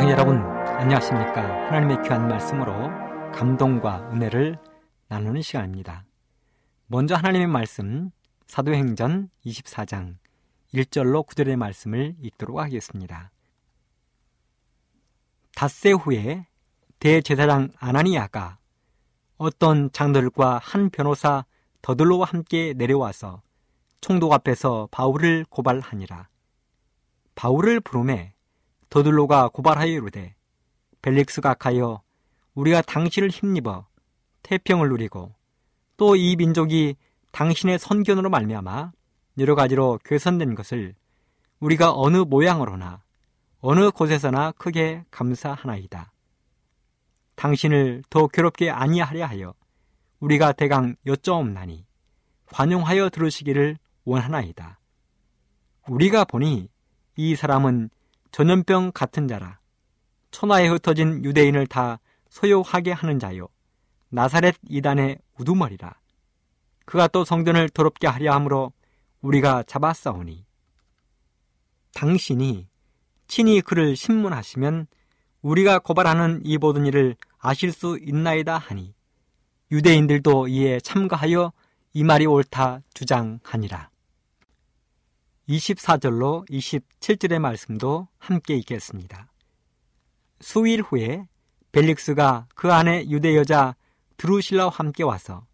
애청자 0.08 0.12
여러분 0.12 0.38
안녕하십니까? 0.78 1.66
하나님의 1.66 1.98
귀한 2.02 2.28
말씀으로 2.28 2.72
감동과 3.32 4.10
은혜를 4.10 4.56
나누는 5.08 5.42
시간입니다. 5.42 6.06
먼저 6.86 7.14
하나님의 7.14 7.46
말씀 7.46 8.10
사도행전 8.46 9.28
24장 9.44 10.16
1절로 10.72 11.26
9절의 11.26 11.56
말씀을 11.56 12.16
읽도록 12.22 12.58
하겠습니다. 12.58 13.30
닷새 15.54 15.92
후에 15.92 16.46
대제사장 17.00 17.68
아나니아가 17.78 18.56
어떤 19.36 19.92
장들과 19.92 20.58
한 20.62 20.88
변호사 20.88 21.44
더들로와 21.82 22.26
함께 22.26 22.72
내려와서 22.74 23.42
총독 24.00 24.32
앞에서 24.32 24.88
바울을 24.90 25.44
고발하니라. 25.50 26.28
바울을 27.34 27.80
부름에 27.80 28.32
더들로가 28.90 29.48
고발하여 29.48 29.92
이르되 29.92 30.34
벨릭스가 31.02 31.54
가여 31.54 32.02
우리가 32.54 32.82
당신을 32.82 33.30
힘입어 33.30 33.86
태평을 34.42 34.88
누리고 34.88 35.34
또 35.96 36.16
이 36.16 36.36
민족이 36.36 36.96
당신의 37.32 37.78
선견으로 37.78 38.30
말미암아 38.30 38.92
여러 39.38 39.54
가지로 39.54 39.98
괴선된 40.04 40.54
것을 40.54 40.94
우리가 41.60 41.92
어느 41.94 42.18
모양으로나 42.18 43.02
어느 43.60 43.90
곳에서나 43.90 44.52
크게 44.52 45.04
감사하나이다. 45.10 46.12
당신을 47.34 48.02
더 48.10 48.26
괴롭게 48.28 48.70
아니하려 48.70 49.26
하여 49.26 49.54
우리가 50.20 50.52
대강 50.52 50.96
여쭤옵나니 51.06 51.84
관용하여 52.46 53.10
들으시기를 53.10 53.76
원하나이다. 54.04 54.78
우리가 55.88 56.24
보니 56.24 56.68
이 57.16 57.36
사람은 57.36 57.90
전염병 58.32 58.92
같은 58.92 59.28
자라. 59.28 59.58
천하에 60.30 60.68
흩어진 60.68 61.24
유대인을 61.24 61.66
다 61.66 61.98
소요하게 62.28 62.92
하는 62.92 63.18
자요. 63.18 63.48
나사렛 64.10 64.56
이단의 64.68 65.18
우두머리라. 65.38 65.98
그가 66.84 67.08
또 67.08 67.24
성전을 67.24 67.68
더럽게 67.70 68.06
하려 68.06 68.32
함으로 68.32 68.72
우리가 69.20 69.62
잡았사오니. 69.64 70.46
당신이 71.94 72.68
친히 73.26 73.60
그를 73.60 73.96
신문하시면 73.96 74.86
우리가 75.42 75.78
고발하는 75.80 76.42
이 76.44 76.58
모든 76.58 76.86
일을 76.86 77.16
아실 77.38 77.72
수 77.72 77.98
있나이다 78.00 78.56
하니 78.56 78.94
유대인들도 79.70 80.48
이에 80.48 80.80
참가하여 80.80 81.52
이 81.92 82.04
말이 82.04 82.26
옳다 82.26 82.80
주장하니라. 82.94 83.90
24절로 85.48 86.48
27절의 86.50 87.38
말씀도 87.38 88.08
함께 88.18 88.54
읽겠습니다. 88.56 89.32
수일 90.40 90.82
후에 90.82 91.26
벨릭스가 91.72 92.46
그 92.54 92.72
안에 92.72 93.08
유대 93.08 93.34
여자 93.34 93.74
드루실라와 94.18 94.70
함께 94.70 95.02
와서 95.02 95.46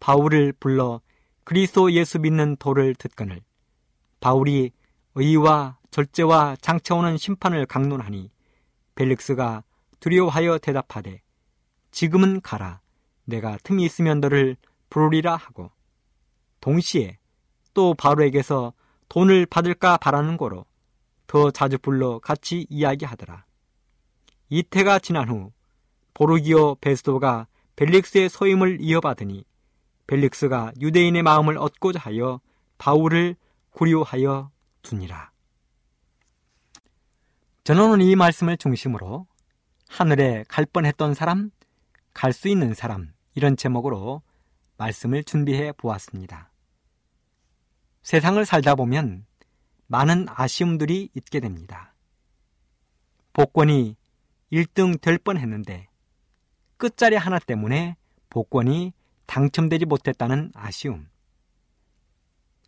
바울을 0.00 0.52
불러 0.52 1.00
그리스도 1.44 1.92
예수 1.92 2.18
믿는 2.18 2.56
도를 2.56 2.94
듣거늘 2.94 3.40
바울이 4.20 4.70
의와 5.14 5.78
절제와 5.90 6.56
장차오는 6.60 7.16
심판을 7.16 7.66
강론하니 7.66 8.30
벨릭스가 8.94 9.64
두려워하여 10.00 10.58
대답하되 10.58 11.22
지금은 11.90 12.42
가라 12.42 12.80
내가 13.24 13.56
틈이 13.62 13.84
있으면 13.84 14.20
너를 14.20 14.56
부르리라 14.90 15.36
하고 15.36 15.70
동시에 16.60 17.18
또 17.72 17.94
바울에게서 17.94 18.72
돈을 19.08 19.46
받을까 19.46 19.96
바라는 19.96 20.36
거로 20.36 20.64
더 21.26 21.50
자주 21.50 21.78
불러 21.78 22.18
같이 22.18 22.66
이야기하더라. 22.68 23.44
이태가 24.48 24.98
지난 24.98 25.28
후 25.28 25.52
보르기오 26.14 26.76
베스도가 26.76 27.46
벨릭스의 27.76 28.28
소임을 28.28 28.78
이어받으니 28.80 29.44
벨릭스가 30.06 30.72
유대인의 30.80 31.22
마음을 31.22 31.58
얻고자 31.58 32.00
하여 32.00 32.40
바울을 32.78 33.36
구류하여 33.70 34.50
두니라. 34.82 35.30
저는 37.64 37.82
오늘 37.82 38.06
이 38.06 38.16
말씀을 38.16 38.56
중심으로 38.56 39.26
하늘에 39.88 40.44
갈 40.48 40.64
뻔했던 40.64 41.14
사람, 41.14 41.50
갈 42.14 42.32
수 42.32 42.48
있는 42.48 42.74
사람 42.74 43.12
이런 43.34 43.56
제목으로 43.56 44.22
말씀을 44.78 45.22
준비해 45.24 45.72
보았습니다. 45.72 46.50
세상을 48.08 48.42
살다 48.46 48.74
보면 48.74 49.26
많은 49.86 50.24
아쉬움들이 50.30 51.10
있게 51.14 51.40
됩니다. 51.40 51.94
복권이 53.34 53.96
1등 54.50 54.98
될 54.98 55.18
뻔 55.18 55.36
했는데 55.36 55.88
끝자리 56.78 57.16
하나 57.16 57.38
때문에 57.38 57.98
복권이 58.30 58.94
당첨되지 59.26 59.84
못했다는 59.84 60.52
아쉬움. 60.54 61.10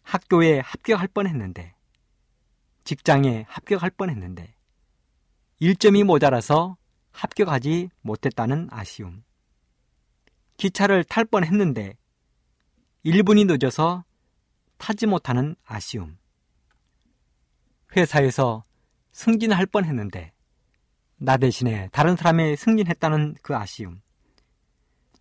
학교에 0.03 0.59
합격할 0.59 1.09
뻔 1.09 1.27
했는데 1.27 1.75
직장에 2.85 3.47
합격할 3.49 3.93
뻔 3.93 4.11
했는데 4.11 4.55
1점이 5.63 6.05
모자라서 6.05 6.77
합격하지 7.13 7.89
못했다는 8.03 8.69
아쉬움. 8.71 9.25
기차를 10.59 11.03
탈 11.05 11.25
뻔 11.25 11.45
했는데 11.45 11.97
1분이 13.07 13.47
늦어서 13.47 14.05
타지 14.81 15.07
못하는 15.07 15.55
아쉬움. 15.65 16.17
회사에서 17.95 18.65
승진할 19.13 19.67
뻔 19.67 19.85
했는데 19.85 20.33
나 21.17 21.37
대신에 21.37 21.89
다른 21.93 22.17
사람이 22.17 22.57
승진했다는 22.57 23.37
그 23.43 23.55
아쉬움. 23.55 24.01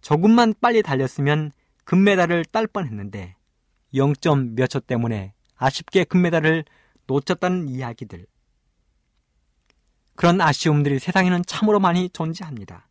조금만 0.01 0.53
빨리 0.61 0.81
달렸으면 0.81 1.51
금메달을 1.83 2.45
딸 2.45 2.67
뻔 2.67 2.85
했는데 2.85 3.35
0점 3.93 4.53
몇초 4.53 4.79
때문에 4.79 5.33
아쉽게 5.57 6.05
금메달을 6.05 6.63
놓쳤다는 7.05 7.67
이야기들. 7.67 8.25
그런 10.15 10.39
아쉬움들이 10.39 10.99
세상에는 10.99 11.43
참으로 11.45 11.79
많이 11.79 12.09
존재합니다. 12.09 12.87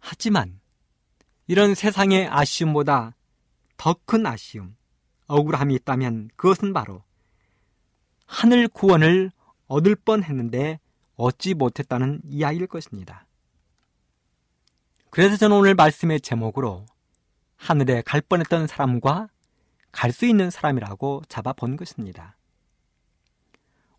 하지만 0.00 0.60
이런 1.46 1.74
세상의 1.74 2.26
아쉬움보다 2.28 3.14
더 3.76 3.94
큰 4.06 4.26
아쉬움, 4.26 4.76
억울함이 5.26 5.74
있다면 5.74 6.30
그것은 6.36 6.72
바로 6.72 7.02
하늘 8.26 8.68
구원을 8.68 9.30
얻을 9.66 9.94
뻔 9.96 10.22
했는데 10.22 10.78
얻지 11.16 11.54
못했다는 11.54 12.22
이야기일 12.24 12.66
것입니다. 12.66 13.26
그래서 15.10 15.36
저는 15.36 15.56
오늘 15.56 15.74
말씀의 15.74 16.20
제목으로 16.20 16.86
하늘에 17.56 18.02
갈 18.02 18.20
뻔했던 18.20 18.66
사람과 18.66 19.28
갈 19.92 20.10
수 20.10 20.26
있는 20.26 20.50
사람이라고 20.50 21.22
잡아본 21.28 21.76
것입니다. 21.76 22.36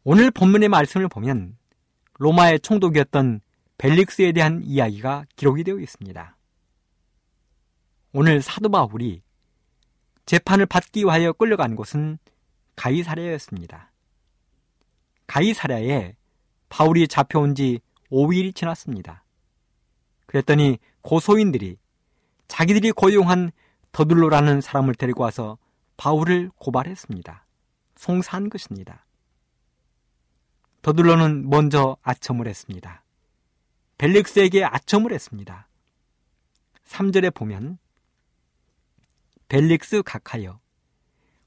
오늘 0.03 0.29
본문의 0.29 0.69
말씀을 0.69 1.07
보면 1.07 1.57
로마의 2.19 2.59
총독이었던 2.59 3.41
벨릭스에 3.77 4.33
대한 4.33 4.61
이야기가 4.63 5.25
기록이 5.35 5.63
되어 5.63 5.79
있습니다. 5.79 6.37
오늘 8.11 8.41
사도 8.41 8.69
바울이 8.69 9.21
재판을 10.25 10.65
받기 10.65 11.01
위하여 11.01 11.33
끌려간 11.33 11.75
곳은 11.75 12.17
가이사랴였습니다. 12.75 13.91
가이사랴에 15.27 16.15
바울이 16.69 17.07
잡혀온 17.07 17.55
지 17.55 17.79
5일이 18.11 18.55
지났습니다. 18.55 19.23
그랬더니 20.25 20.79
고소인들이 21.01 21.77
자기들이 22.47 22.91
고용한 22.91 23.51
더둘로라는 23.91 24.61
사람을 24.61 24.95
데리고 24.95 25.23
와서 25.23 25.57
바울을 25.97 26.51
고발했습니다. 26.57 27.45
송사한 27.95 28.49
것입니다. 28.49 29.05
더둘러는 30.81 31.49
먼저 31.49 31.97
아첨을 32.03 32.47
했습니다. 32.47 33.03
벨릭스에게 33.97 34.65
아첨을 34.65 35.13
했습니다. 35.13 35.67
3절에 36.85 37.33
보면 37.33 37.79
벨릭스 39.47 40.03
각하여 40.03 40.59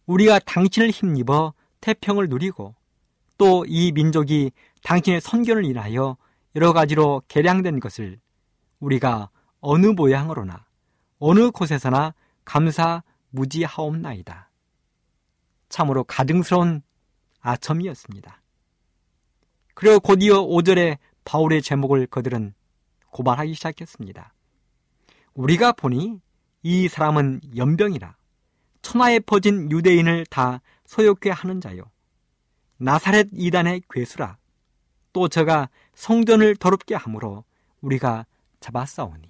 우리가 0.07 0.39
당신을 0.41 0.91
힘입어 0.91 1.55
태평을 1.81 2.29
누리고 2.29 2.75
또 3.39 3.65
이 3.67 3.93
민족이 3.93 4.51
당신의 4.83 5.21
선견을 5.21 5.65
인하여 5.65 6.17
여러 6.57 6.73
가지로 6.73 7.23
개량된 7.29 7.79
것을 7.81 8.19
우리가 8.81 9.31
어느 9.61 9.87
모양으로나 9.87 10.67
어느 11.19 11.51
곳에서나 11.51 12.15
감사 12.45 13.03
무지하옵나이다. 13.31 14.51
참으로 15.69 16.05
가증스러운 16.05 16.83
아첨이었습니다. 17.41 18.43
그리고 19.75 20.01
곧이어 20.01 20.47
5절에 20.47 20.99
바울의 21.25 21.63
제목을 21.63 22.07
그들은 22.07 22.55
고발하기 23.11 23.55
시작했습니다. 23.55 24.35
우리가 25.35 25.73
보니 25.73 26.21
이 26.63 26.89
사람은 26.89 27.41
연병이라 27.57 28.17
천하에 28.83 29.21
퍼진 29.21 29.71
유대인을 29.71 30.27
다 30.27 30.61
소욕케 30.87 31.31
하는 31.31 31.61
자요. 31.61 31.83
나사렛 32.79 33.29
이단의 33.33 33.83
괴수라. 33.91 34.39
또 35.13 35.29
저가 35.29 35.69
성전을 35.95 36.57
더럽게 36.57 36.95
함으로 36.95 37.45
우리가 37.81 38.25
잡았사오니. 38.61 39.29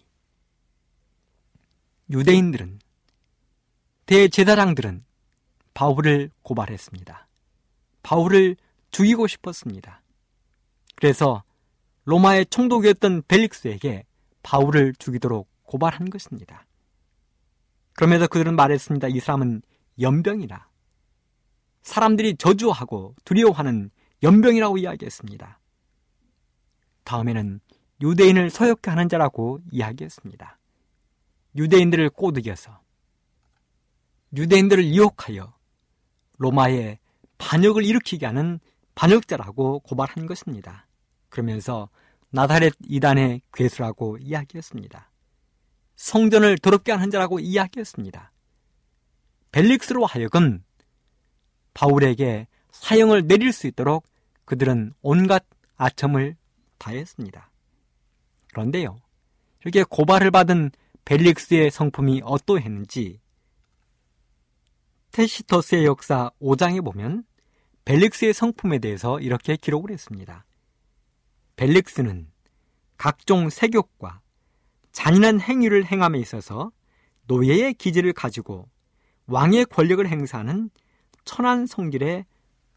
유대인들은 2.11 2.79
대제사장들은 4.07 5.05
바울을 5.75 6.31
고발했습니다. 6.43 7.27
바울을 8.03 8.57
죽이고 8.91 9.27
싶었습니다. 9.27 10.03
그래서 10.95 11.43
로마의 12.05 12.47
총독이었던 12.47 13.23
벨릭스에게 13.29 14.05
바울을 14.43 14.95
죽이도록 14.95 15.49
고발한 15.64 16.11
것입니다. 16.11 16.64
그러면서 17.98 18.28
그들은 18.28 18.54
말했습니다. 18.54 19.08
이 19.08 19.18
사람은 19.18 19.61
연병이라. 20.00 20.68
사람들이 21.82 22.37
저주하고 22.37 23.16
두려워하는 23.24 23.90
연병이라고 24.22 24.78
이야기했습니다. 24.78 25.58
다음에는 27.02 27.58
유대인을 28.00 28.50
서역케 28.50 28.88
하는 28.88 29.08
자라고 29.08 29.58
이야기했습니다. 29.72 30.61
유대인들을 31.56 32.11
꼬드겨서 32.11 32.78
유대인들을 34.37 34.94
유혹하여 34.94 35.52
로마에 36.37 37.00
반역을 37.38 37.84
일으키게 37.84 38.26
하는 38.26 38.61
반역자라고 38.94 39.80
고발한 39.80 40.26
것입니다. 40.26 40.87
그러면서 41.30 41.88
나사렛 42.30 42.74
이단의 42.87 43.42
괴수라고 43.52 44.18
이야기했습니다. 44.18 45.11
성전을 45.98 46.58
더럽게 46.58 46.92
하는 46.92 47.11
자라고 47.11 47.40
이야기했습니다. 47.40 48.32
벨릭스로 49.50 50.06
하여금 50.06 50.64
바울에게 51.74 52.46
사형을 52.70 53.26
내릴 53.26 53.52
수 53.52 53.66
있도록 53.66 54.06
그들은 54.44 54.94
온갖 55.02 55.44
아첨을 55.76 56.37
다했습니다. 56.78 57.50
그런데요, 58.52 59.00
이렇게 59.62 59.82
고발을 59.82 60.30
받은 60.30 60.70
벨릭스의 61.04 61.70
성품이 61.72 62.22
어떠했는지 62.24 63.20
테시터스의 65.11 65.84
역사 65.84 66.30
5장에 66.40 66.84
보면 66.84 67.24
벨릭스의 67.84 68.34
성품에 68.34 68.78
대해서 68.78 69.18
이렇게 69.18 69.56
기록을 69.56 69.90
했습니다. 69.90 70.44
벨릭스는 71.56 72.30
각종 72.96 73.50
세욕과 73.50 74.20
잔인한 74.92 75.40
행위를 75.40 75.85
행함에 75.85 76.18
있어서 76.18 76.72
노예의 77.27 77.74
기질을 77.74 78.12
가지고 78.12 78.68
왕의 79.27 79.66
권력을 79.66 80.07
행사하는 80.07 80.70
천한 81.24 81.66
성질의 81.66 82.24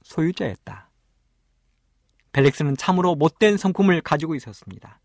소유자였다. 0.04 0.90
벨릭스는 2.34 2.78
참으로 2.78 3.16
못된 3.16 3.58
성품을 3.58 4.02
가지고 4.02 4.36
있었습니다. 4.36 5.00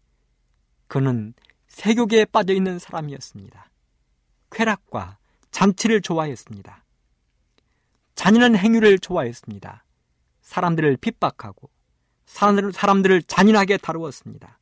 그는 0.89 1.35
세욕에 1.69 2.25
빠져 2.27 2.55
있는 2.55 2.79
사람이었습니다. 2.79 3.71
쾌락과 4.51 5.19
잔치를 5.51 6.01
좋아했습니다. 6.01 6.85
잔인한 8.15 8.57
행위를 8.57 8.99
좋아했습니다. 8.99 9.85
사람들을 10.43 10.97
핍박하고 10.99 11.69
사람들을 12.27 13.23
잔인하게 13.23 13.77
다루었습니다. 13.79 14.59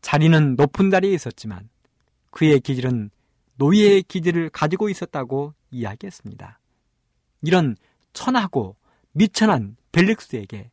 자리는 0.00 0.56
높은 0.56 0.90
자리에 0.90 1.12
있었지만 1.12 1.68
그의 2.30 2.60
기질은 2.60 3.10
노예의 3.56 4.02
기질을 4.04 4.50
가지고 4.50 4.88
있었다고 4.88 5.54
이야기했습니다. 5.70 6.60
이런 7.42 7.76
천하고 8.12 8.76
미천한 9.12 9.76
벨릭스에게 9.92 10.70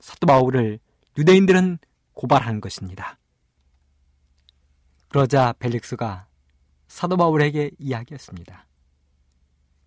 사도 0.00 0.26
바울을 0.26 0.78
유대인들은 1.18 1.78
고발한 2.14 2.60
것입니다. 2.60 3.18
그러자 5.08 5.52
벨릭스가 5.58 6.26
사도 6.88 7.16
바울에게 7.16 7.70
이야기했습니다. 7.78 8.66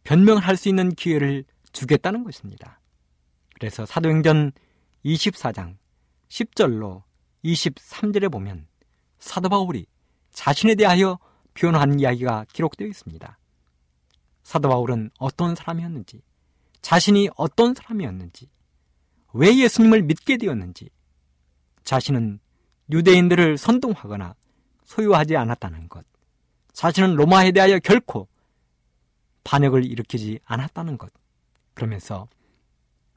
변명을 0.04 0.41
할 0.43 0.56
수 0.56 0.69
있는 0.69 0.91
기회를 0.93 1.45
주겠다는 1.71 2.24
것입니다. 2.24 2.80
그래서 3.56 3.86
사도행전 3.86 4.52
24장 5.04 5.78
10절로 6.30 7.04
23절에 7.43 8.32
보면 8.32 8.67
사도 9.26 9.50
바울이 9.50 9.88
자신에 10.32 10.76
대하여 10.76 11.18
표현한 11.56 12.00
이야기가 12.00 12.46
기록되어 12.54 12.88
있습니다. 12.88 13.40
사도 14.44 14.70
바울은 14.70 15.10
어떤 15.18 15.56
사람이었는지, 15.56 16.22
자신이 16.82 17.30
어떤 17.36 17.74
사람이었는지, 17.74 18.48
왜 19.34 19.58
예수님을 19.58 20.04
믿게 20.04 20.38
되었는지, 20.38 20.92
자신은 21.84 22.40
유대인들을 22.92 23.58
선동하거나 23.58 24.36
소유하지 24.84 25.36
않았다는 25.36 25.90
것, 25.90 26.06
자신은 26.74 27.16
로마에 27.16 27.52
대하여 27.52 27.80
결코 27.80 28.28
반역을 29.44 29.86
일으키지 29.86 30.40
않았다는 30.46 31.00
것, 31.00 31.12
그러면서 31.74 32.28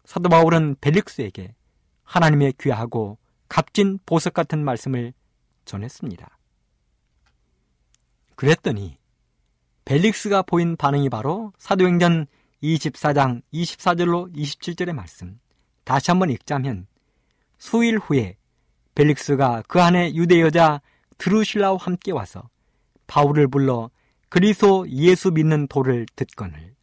사도 0.07 0.31
바울은 0.31 0.77
벨릭스에게 0.81 1.55
하나님의 2.05 2.55
귀하고 2.59 3.19
값진 3.51 3.99
보석 4.07 4.33
같은 4.33 4.65
말씀을 4.65 5.13
전했습니다. 5.69 6.39
그랬더니 8.35 8.99
벨릭스가 9.85 10.43
보인 10.43 10.77
반응이 10.77 11.09
바로 11.09 11.53
사도행전 11.59 12.27
24장 12.63 13.43
24절로 13.53 14.35
27절의 14.35 14.93
말씀. 14.93 15.39
다시 15.85 16.11
한번 16.11 16.31
읽자면 16.31 16.87
수일 17.59 17.99
후에 17.99 18.37
벨릭스가 18.95 19.63
그 19.69 19.81
안에 19.81 20.15
유대 20.15 20.41
여자 20.41 20.81
드루실라와 21.19 21.79
함께 21.81 22.13
와서 22.13 22.49
바울을 23.07 23.49
불러 23.49 23.91
그리소 24.29 24.87
예수 24.89 25.31
믿는 25.31 25.67
도를 25.69 26.07
듣거늘 26.15 26.75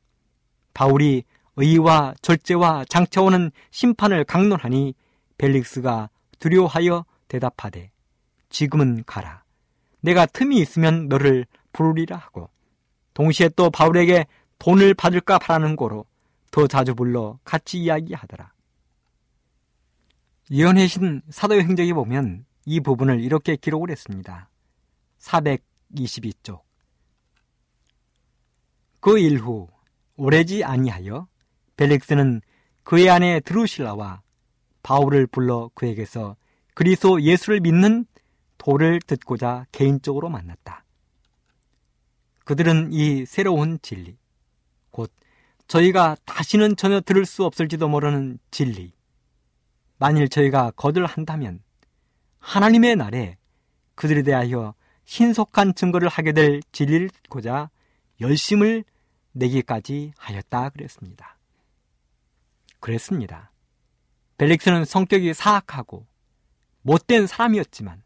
바울이 0.73 1.23
의와 1.57 2.15
절제와 2.21 2.85
장차오는 2.89 3.51
심판을 3.71 4.23
강론하니 4.23 4.93
벨릭스가 5.37 6.09
두려워하여 6.39 7.05
대답하되 7.27 7.91
지금은 8.55 9.03
가라. 9.05 9.43
내가 9.99 10.25
틈이 10.25 10.57
있으면 10.59 11.09
너를 11.09 11.45
부르리라 11.73 12.15
하고 12.15 12.49
동시에 13.13 13.49
또 13.49 13.69
바울에게 13.69 14.27
돈을 14.59 14.93
받을까 14.93 15.39
바라는 15.39 15.75
거로 15.75 16.05
더 16.51 16.65
자주 16.65 16.95
불러 16.95 17.37
같이 17.43 17.79
이야기하더라. 17.79 18.53
예언해신 20.51 21.23
사도의 21.29 21.63
행적에 21.63 21.91
보면 21.91 22.45
이 22.63 22.79
부분을 22.79 23.19
이렇게 23.19 23.57
기록을 23.57 23.91
했습니다. 23.91 24.49
422쪽. 25.19 26.61
그 29.01 29.19
일후 29.19 29.67
오래지 30.15 30.63
아니하여 30.63 31.27
벨릭스는 31.75 32.39
그의 32.83 33.09
아내 33.09 33.41
드루실라와 33.41 34.21
바울을 34.81 35.27
불러 35.27 35.69
그에게서 35.73 36.37
그리스도 36.73 37.21
예수를 37.21 37.59
믿는 37.59 38.05
도를 38.65 38.99
듣고자 38.99 39.67
개인적으로 39.71 40.27
만났다. 40.27 40.83
그들은 42.45 42.91
이 42.91 43.23
새로운 43.27 43.77
진리, 43.83 44.17
곧 44.89 45.11
저희가 45.67 46.17
다시는 46.25 46.75
전혀 46.75 46.99
들을 46.99 47.27
수 47.27 47.45
없을지도 47.45 47.87
모르는 47.87 48.39
진리, 48.49 48.91
만일 49.99 50.29
저희가 50.29 50.71
거절한다면 50.71 51.61
하나님의 52.39 52.95
날에 52.95 53.37
그들에 53.93 54.23
대하여 54.23 54.73
신속한 55.05 55.75
증거를 55.75 56.09
하게 56.09 56.31
될 56.31 56.61
진리를 56.71 57.09
듣고자 57.09 57.69
열심을 58.19 58.83
내기까지 59.33 60.13
하였다 60.17 60.69
그랬습니다. 60.69 61.37
그랬습니다. 62.79 63.51
벨릭스는 64.39 64.85
성격이 64.85 65.35
사악하고 65.35 66.07
못된 66.81 67.27
사람이었지만 67.27 68.04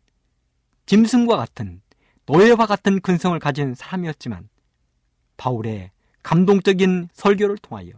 짐승과 0.89 1.37
같은 1.37 1.83
노예와 2.25 2.65
같은 2.65 2.99
근성을 2.99 3.37
가진 3.37 3.75
사람이었지만 3.75 4.49
바울의 5.37 5.91
감동적인 6.23 7.09
설교를 7.13 7.59
통하여 7.59 7.91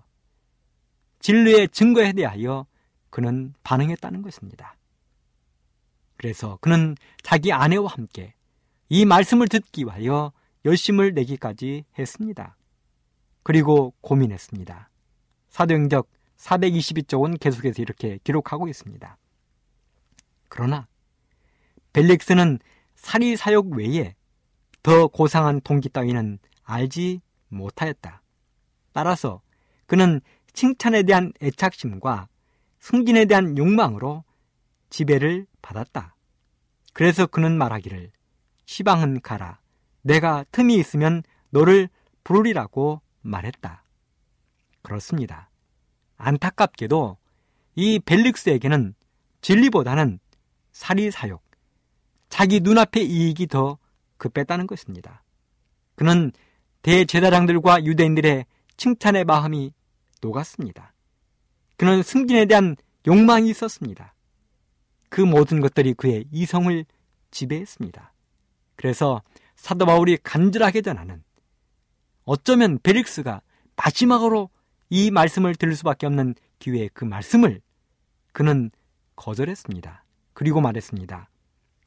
진리의 1.21 1.69
증거에 1.69 2.11
대하여 2.11 2.65
그는 3.09 3.53
반응했다는 3.63 4.23
것입니다. 4.23 4.75
그래서 6.17 6.57
그는 6.59 6.97
자기 7.23 7.53
아내와 7.53 7.87
함께 7.87 8.33
이 8.89 9.05
말씀을 9.05 9.47
듣기 9.47 9.85
위하여 9.85 10.33
열심을 10.65 11.13
내기까지 11.13 11.85
했습니다. 11.97 12.57
그리고 13.43 13.93
고민했습니다. 14.01 14.89
사도행적 15.47 16.09
422쪽은 16.35 17.39
계속해서 17.39 17.81
이렇게 17.81 18.19
기록하고 18.25 18.67
있습니다. 18.67 19.17
그러나 20.49 20.89
벨릭스는 21.93 22.59
사리 23.01 23.35
사욕 23.35 23.71
외에 23.71 24.13
더 24.83 25.07
고상한 25.07 25.59
동기 25.61 25.89
따위는 25.89 26.37
알지 26.63 27.21
못하였다. 27.47 28.21
따라서 28.93 29.41
그는 29.87 30.21
칭찬에 30.53 31.01
대한 31.03 31.33
애착심과 31.41 32.27
승진에 32.79 33.25
대한 33.25 33.57
욕망으로 33.57 34.23
지배를 34.91 35.47
받았다. 35.63 36.15
그래서 36.93 37.25
그는 37.25 37.57
말하기를 37.57 38.11
시방은 38.67 39.21
가라. 39.21 39.59
내가 40.03 40.45
틈이 40.51 40.75
있으면 40.75 41.23
너를 41.49 41.89
부르리라고 42.23 43.01
말했다. 43.21 43.83
그렇습니다. 44.83 45.49
안타깝게도 46.17 47.17
이 47.75 47.99
벨릭스에게는 47.99 48.93
진리보다는 49.41 50.19
사리사욕, 50.71 51.41
자기 52.31 52.61
눈앞의 52.61 53.05
이익이 53.05 53.45
더 53.47 53.77
급했다는 54.17 54.65
것입니다. 54.65 55.21
그는 55.95 56.31
대제사장들과 56.81 57.83
유대인들의 57.83 58.45
칭찬의 58.77 59.25
마음이 59.25 59.73
녹았습니다. 60.21 60.93
그는 61.77 62.01
승진에 62.01 62.45
대한 62.45 62.77
욕망이 63.05 63.49
있었습니다. 63.49 64.15
그 65.09 65.21
모든 65.21 65.59
것들이 65.59 65.93
그의 65.93 66.25
이성을 66.31 66.85
지배했습니다. 67.31 68.13
그래서 68.75 69.21
사도 69.57 69.85
바울이 69.85 70.17
간절하게 70.23 70.81
전하는 70.81 71.23
어쩌면 72.23 72.79
베릭스가 72.81 73.41
마지막으로 73.75 74.49
이 74.89 75.11
말씀을 75.11 75.55
들을 75.55 75.75
수밖에 75.75 76.07
없는 76.07 76.35
기회에 76.59 76.89
그 76.93 77.03
말씀을 77.03 77.61
그는 78.31 78.71
거절했습니다. 79.17 80.05
그리고 80.33 80.61
말했습니다. 80.61 81.30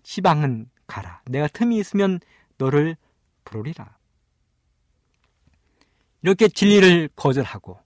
시방은 0.04 0.70
가라. 0.86 1.22
내가 1.26 1.48
틈이 1.48 1.76
있으면 1.78 2.20
너를 2.58 2.96
부르리라. 3.44 3.98
이렇게 6.22 6.48
진리를 6.48 7.10
거절하고 7.16 7.78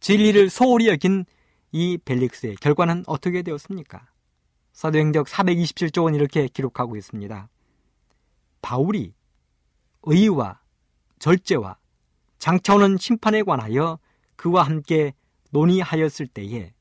진리를 0.00 0.50
소홀히 0.50 0.88
여긴 0.88 1.24
이 1.70 1.96
벨릭스의 2.04 2.56
결과는 2.56 3.04
어떻게 3.06 3.42
되었습니까? 3.42 4.06
사도행적 4.72 5.26
427쪽은 5.26 6.14
이렇게 6.14 6.48
기록하고 6.48 6.96
있습니다. 6.96 7.48
바울이 8.60 9.14
의와 10.02 10.60
절제와 11.18 11.78
장차오는 12.38 12.98
심판에 12.98 13.42
관하여 13.42 13.98
그와 14.36 14.64
함께 14.64 15.14
논의하였을 15.50 16.26
때에 16.26 16.72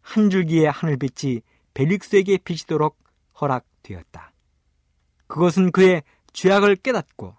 한 0.00 0.30
줄기의 0.30 0.70
하늘빛이 0.70 1.42
벨릭스에게 1.74 2.38
비치도록 2.38 2.98
허락 3.40 3.64
되었다. 3.86 4.32
그것은 5.26 5.70
그의 5.70 6.02
죄악을 6.32 6.76
깨닫고 6.76 7.36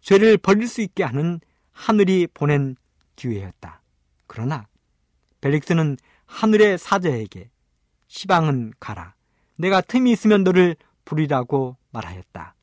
죄를 0.00 0.36
버릴 0.36 0.68
수 0.68 0.82
있게 0.82 1.02
하는 1.02 1.40
하늘이 1.72 2.26
보낸 2.32 2.76
기회였다. 3.16 3.82
그러나 4.26 4.66
벨릭스는 5.40 5.96
하늘의 6.26 6.78
사자에게 6.78 7.50
시방은 8.08 8.72
가라. 8.80 9.14
내가 9.56 9.80
틈이 9.80 10.10
있으면 10.12 10.42
너를 10.44 10.76
부리라고 11.04 11.76
말하였다. 11.90 12.54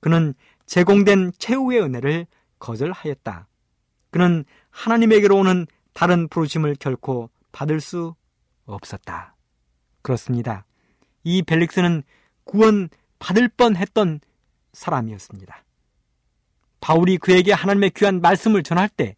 그는 0.00 0.34
제공된 0.66 1.32
최후의 1.38 1.82
은혜를 1.82 2.26
거절하였다. 2.58 3.48
그는 4.10 4.44
하나님에게로 4.70 5.36
오는 5.36 5.66
다른 5.92 6.28
부르심을 6.28 6.76
결코 6.78 7.30
받을 7.52 7.80
수 7.80 8.14
없었다. 8.66 9.36
그렇습니다. 10.02 10.66
이 11.22 11.42
벨릭스는 11.42 12.02
구원 12.44 12.88
받을 13.18 13.48
뻔 13.48 13.76
했던 13.76 14.20
사람이었습니다. 14.72 15.64
바울이 16.80 17.16
그에게 17.16 17.52
하나님의 17.52 17.90
귀한 17.90 18.20
말씀을 18.20 18.62
전할 18.62 18.88
때 18.88 19.16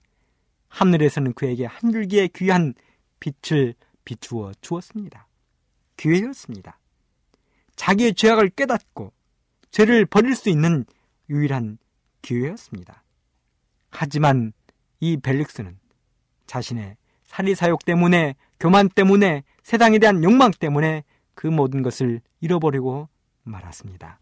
하늘에서는 0.68 1.32
그에게 1.34 1.66
한 1.66 1.90
줄기의 1.90 2.28
귀한 2.34 2.74
빛을 3.18 3.74
비추어 4.04 4.52
주었습니다. 4.60 5.26
기회였습니다. 5.96 6.78
자기의 7.74 8.14
죄악을 8.14 8.50
깨닫고 8.50 9.12
죄를 9.70 10.06
버릴 10.06 10.34
수 10.34 10.48
있는 10.48 10.84
유일한 11.28 11.78
기회였습니다. 12.22 13.02
하지만 13.90 14.52
이 15.00 15.16
벨릭스는 15.16 15.78
자신의 16.46 16.96
사리사욕 17.24 17.84
때문에 17.84 18.36
교만 18.60 18.88
때문에 18.88 19.42
세상에 19.62 19.98
대한 19.98 20.22
욕망 20.22 20.50
때문에 20.50 21.04
그 21.34 21.46
모든 21.46 21.82
것을 21.82 22.20
잃어버리고 22.40 23.08
말았습니다. 23.46 24.20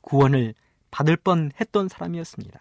구원을 0.00 0.54
받을 0.90 1.16
뻔 1.16 1.50
했던 1.60 1.88
사람이었습니다. 1.88 2.58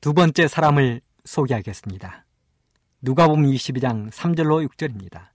두 0.00 0.14
번째 0.14 0.48
사람을 0.48 1.00
소개하겠습니다. 1.24 2.24
누가복음 3.02 3.44
22장 3.44 4.10
3절로 4.10 4.66
6절입니다. 4.68 5.28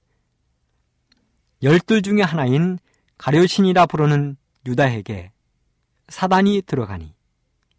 열둘 1.64 2.02
중에 2.02 2.22
하나인 2.22 2.80
가려신이라 3.18 3.86
부르는 3.86 4.38
유다에게 4.66 5.32
사단이 6.10 6.64
들어가니 6.66 7.14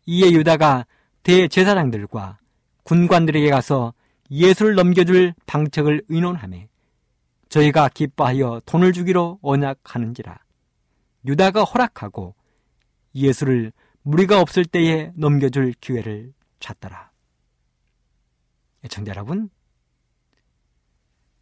이에 0.07 0.33
유다가 0.33 0.87
대제사장들과 1.23 2.38
군관들에게 2.85 3.51
가서 3.51 3.95
예수를 4.31 4.75
넘겨줄 4.75 5.35
방책을 5.47 6.03
의논하며 6.09 6.59
저희가 7.53 7.91
기뻐하여 7.91 8.62
돈을 8.65 8.95
주기로 8.95 9.38
언약하는지라 9.43 10.38
유다가 11.27 11.65
허락하고 11.65 12.35
예수를 13.15 13.73
무리가 14.01 14.41
없을 14.41 14.65
때에 14.65 15.12
넘겨줄 15.15 15.75
기회를 15.75 16.33
찾더라. 16.61 17.12
애청자 18.85 19.11
여러분, 19.11 19.51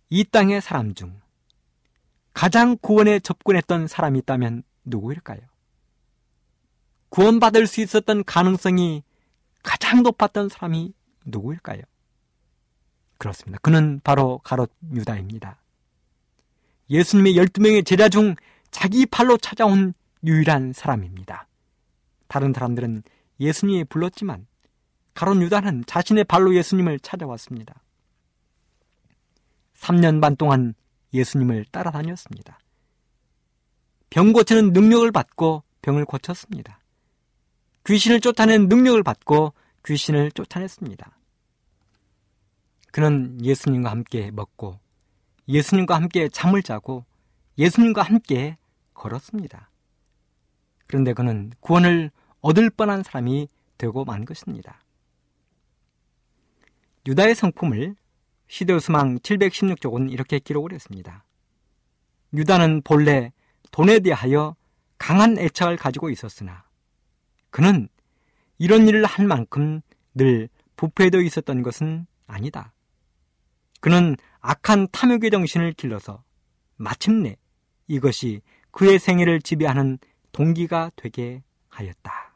이 0.09 0.25
땅의 0.25 0.61
사람 0.61 0.94
중 0.94 1.20
가장 2.35 2.77
구원에 2.77 3.20
접근했던 3.20 3.87
사람이 3.87 4.18
있다면 4.18 4.64
누구일까요? 4.85 5.40
구원받을 7.11 7.68
수 7.68 7.81
있었던 7.81 8.25
가능성이 8.25 9.05
가장 9.62 10.03
높았던 10.03 10.49
사람이 10.49 10.92
누구일까요? 11.27 11.83
그렇습니다. 13.16 13.59
그는 13.62 14.01
바로 14.03 14.38
가롯 14.38 14.73
유다입니다. 14.92 15.61
예수님의 16.90 17.35
12명의 17.35 17.87
제자 17.87 18.09
중 18.09 18.35
자기 18.70 19.07
팔로 19.07 19.37
찾아온 19.38 19.94
유일한 20.24 20.72
사람입니다. 20.72 21.46
다른 22.29 22.53
사람들은 22.53 23.03
예수님이 23.38 23.85
불렀지만 23.85 24.46
가론 25.14 25.42
유다는 25.42 25.85
자신의 25.87 26.25
발로 26.25 26.54
예수님을 26.54 27.00
찾아왔습니다. 27.00 27.83
3년 29.75 30.21
반 30.21 30.37
동안 30.37 30.75
예수님을 31.14 31.67
따라다녔습니다. 31.71 32.58
병 34.10 34.33
고치는 34.33 34.73
능력을 34.73 35.10
받고 35.10 35.62
병을 35.83 36.04
고쳤습니다. 36.04 36.81
귀신을 37.87 38.21
쫓아낸 38.21 38.69
능력을 38.69 39.02
받고 39.02 39.54
귀신을 39.87 40.33
쫓아냈습니다. 40.33 41.19
그는 42.92 43.38
예수님과 43.42 43.90
함께 43.90 44.31
먹고 44.31 44.79
예수님과 45.48 45.96
함께 45.96 46.28
잠을 46.28 46.62
자고 46.62 47.04
예수님과 47.58 48.02
함께 48.02 48.56
걸었습니다. 48.94 49.70
그런데 50.86 51.12
그는 51.12 51.52
구원을 51.60 52.10
얻을 52.40 52.70
뻔한 52.70 53.02
사람이 53.02 53.48
되고 53.78 54.04
만 54.04 54.24
것입니다. 54.24 54.82
유다의 57.06 57.34
성품을 57.34 57.96
시대수망 58.48 59.18
716쪽은 59.20 60.12
이렇게 60.12 60.38
기록을 60.38 60.72
했습니다. 60.72 61.24
유다는 62.34 62.82
본래 62.82 63.32
돈에 63.70 64.00
대하여 64.00 64.56
강한 64.98 65.38
애착을 65.38 65.76
가지고 65.76 66.10
있었으나 66.10 66.64
그는 67.50 67.88
이런 68.58 68.86
일을 68.86 69.04
할 69.06 69.26
만큼 69.26 69.80
늘 70.14 70.48
부패되어 70.76 71.20
있었던 71.22 71.62
것은 71.62 72.06
아니다. 72.26 72.72
그는 73.81 74.16
악한 74.40 74.88
탐욕의 74.92 75.31
정신을 75.31 75.72
길러서 75.72 76.22
마침내 76.76 77.37
이것이 77.88 78.40
그의 78.70 78.98
생애를 78.98 79.40
지배하는 79.40 79.98
동기가 80.33 80.90
되게 80.96 81.42
하였다. 81.68 82.35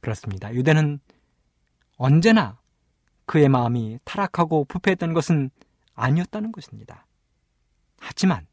그렇습니다. 0.00 0.54
유대는 0.54 1.00
언제나 1.96 2.58
그의 3.26 3.48
마음이 3.48 3.98
타락하고 4.04 4.64
부패했던 4.64 5.12
것은 5.12 5.50
아니었다는 5.94 6.52
것입니다. 6.52 7.06
하지만 7.98 8.46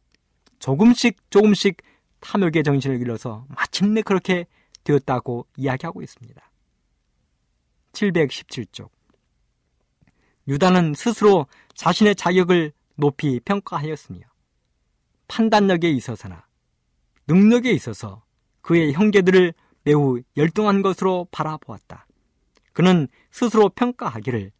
조금씩 0.60 1.30
조금씩 1.30 1.78
탐욕의 2.20 2.64
정신을 2.64 2.98
길러서 3.00 3.46
마침내 3.50 4.02
그렇게 4.02 4.46
되었다고 4.84 5.48
이야기하고 5.56 6.02
있습니다. 6.02 6.52
717쪽 7.94 8.90
유다는 10.48 10.94
스스로 10.94 11.48
자신의 11.74 12.16
자격을 12.16 12.72
높이 12.96 13.40
평가하였으며 13.40 14.20
판단력에 15.28 15.90
있어서나 15.90 16.46
능력에 17.28 17.72
있어서 17.72 18.24
그의 18.62 18.94
형제들을 18.94 19.54
매우 19.84 20.22
열등한 20.36 20.82
것으로 20.82 21.28
바라보았다. 21.32 22.08
그는 22.74 23.08
스스로 23.32 23.70
평가하기를 23.70 24.52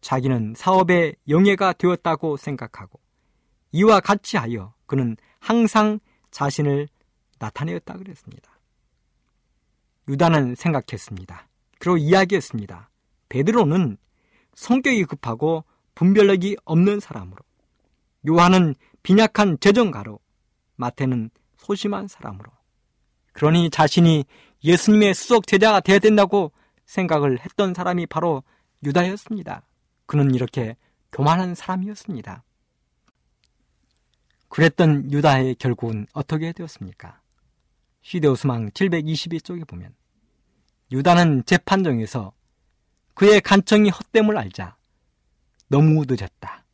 자기는 0.00 0.54
사업의 0.56 1.16
영예가 1.28 1.72
되었다고 1.74 2.36
생각하고 2.36 3.00
이와 3.72 4.00
같이 4.00 4.36
하여 4.36 4.74
그는 4.86 5.16
항상 5.40 5.98
자신을 6.30 6.88
나타내었다 7.38 7.96
그랬습니다. 7.96 8.60
유다는 10.08 10.54
생각했습니다. 10.54 11.48
그리고 11.78 11.96
이야기했습니다. 11.96 12.90
베드로는 13.28 13.96
성격이 14.54 15.04
급하고 15.04 15.64
분별력이 15.94 16.56
없는 16.64 17.00
사람으로 17.00 17.38
요한은 18.28 18.74
빈약한 19.02 19.58
재정가로 19.60 20.18
마태는 20.76 21.30
소심한 21.56 22.08
사람으로 22.08 22.50
그러니 23.32 23.70
자신이 23.70 24.24
예수님의 24.62 25.14
수석 25.14 25.46
제자가 25.46 25.80
되어야 25.80 25.98
된다고 25.98 26.52
생각을 26.86 27.40
했던 27.40 27.74
사람이 27.74 28.06
바로 28.06 28.42
유다였습니다. 28.82 29.66
그는 30.06 30.34
이렇게 30.34 30.76
교만한 31.12 31.54
사람이었습니다. 31.54 32.44
그랬던 34.48 35.10
유다의 35.10 35.56
결국은 35.56 36.06
어떻게 36.12 36.52
되었습니까? 36.52 37.20
시데오스망 38.02 38.70
722쪽에 38.70 39.66
보면 39.66 39.94
유다는 40.92 41.44
재판정에서 41.44 42.32
그의 43.14 43.40
간청이 43.40 43.90
헛됨을 43.90 44.36
알자 44.36 44.76
너무 45.68 46.04
늦었다. 46.06 46.64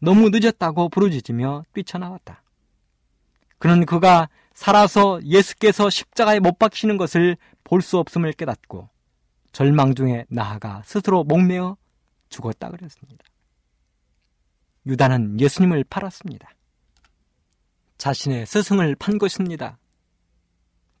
너무 0.00 0.30
늦었다고 0.30 0.88
부르짖으며 0.88 1.64
뛰쳐나왔다. 1.72 2.42
그는 3.58 3.86
그가 3.86 4.28
살아서 4.52 5.20
예수께서 5.24 5.88
십자가에 5.90 6.40
못 6.40 6.58
박히는 6.58 6.96
것을 6.96 7.36
볼 7.64 7.80
수 7.80 7.98
없음을 7.98 8.32
깨닫고 8.34 8.88
절망 9.52 9.94
중에 9.94 10.26
나아가 10.28 10.82
스스로 10.84 11.24
목매어 11.24 11.76
죽었다 12.28 12.70
그랬습니다. 12.70 13.24
유다는 14.86 15.40
예수님을 15.40 15.84
팔았습니다. 15.84 16.50
자신의 17.96 18.44
스승을 18.46 18.96
판 18.96 19.16
것입니다. 19.18 19.78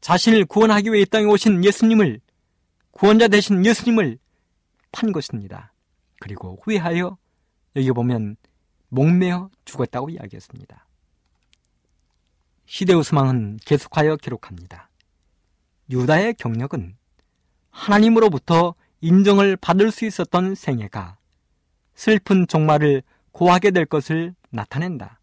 자신을 0.00 0.46
구원하기 0.46 0.92
위해 0.92 1.02
이 1.02 1.04
땅에 1.04 1.26
오신 1.26 1.64
예수님을 1.64 2.20
구원자 2.92 3.28
되신 3.28 3.66
예수님을 3.66 4.18
판 4.94 5.10
것입니다. 5.12 5.72
그리고 6.20 6.58
후회하여 6.62 7.18
여기 7.76 7.90
보면 7.90 8.36
목매어 8.88 9.50
죽었다고 9.64 10.10
이야기했습니다. 10.10 10.86
시데우스망은 12.66 13.58
계속하여 13.66 14.16
기록합니다. 14.16 14.88
유다의 15.90 16.34
경력은 16.34 16.96
하나님으로부터 17.70 18.74
인정을 19.00 19.56
받을 19.56 19.90
수 19.90 20.06
있었던 20.06 20.54
생애가 20.54 21.18
슬픈 21.94 22.46
종말을 22.46 23.02
고하게 23.32 23.72
될 23.72 23.84
것을 23.84 24.34
나타낸다. 24.50 25.20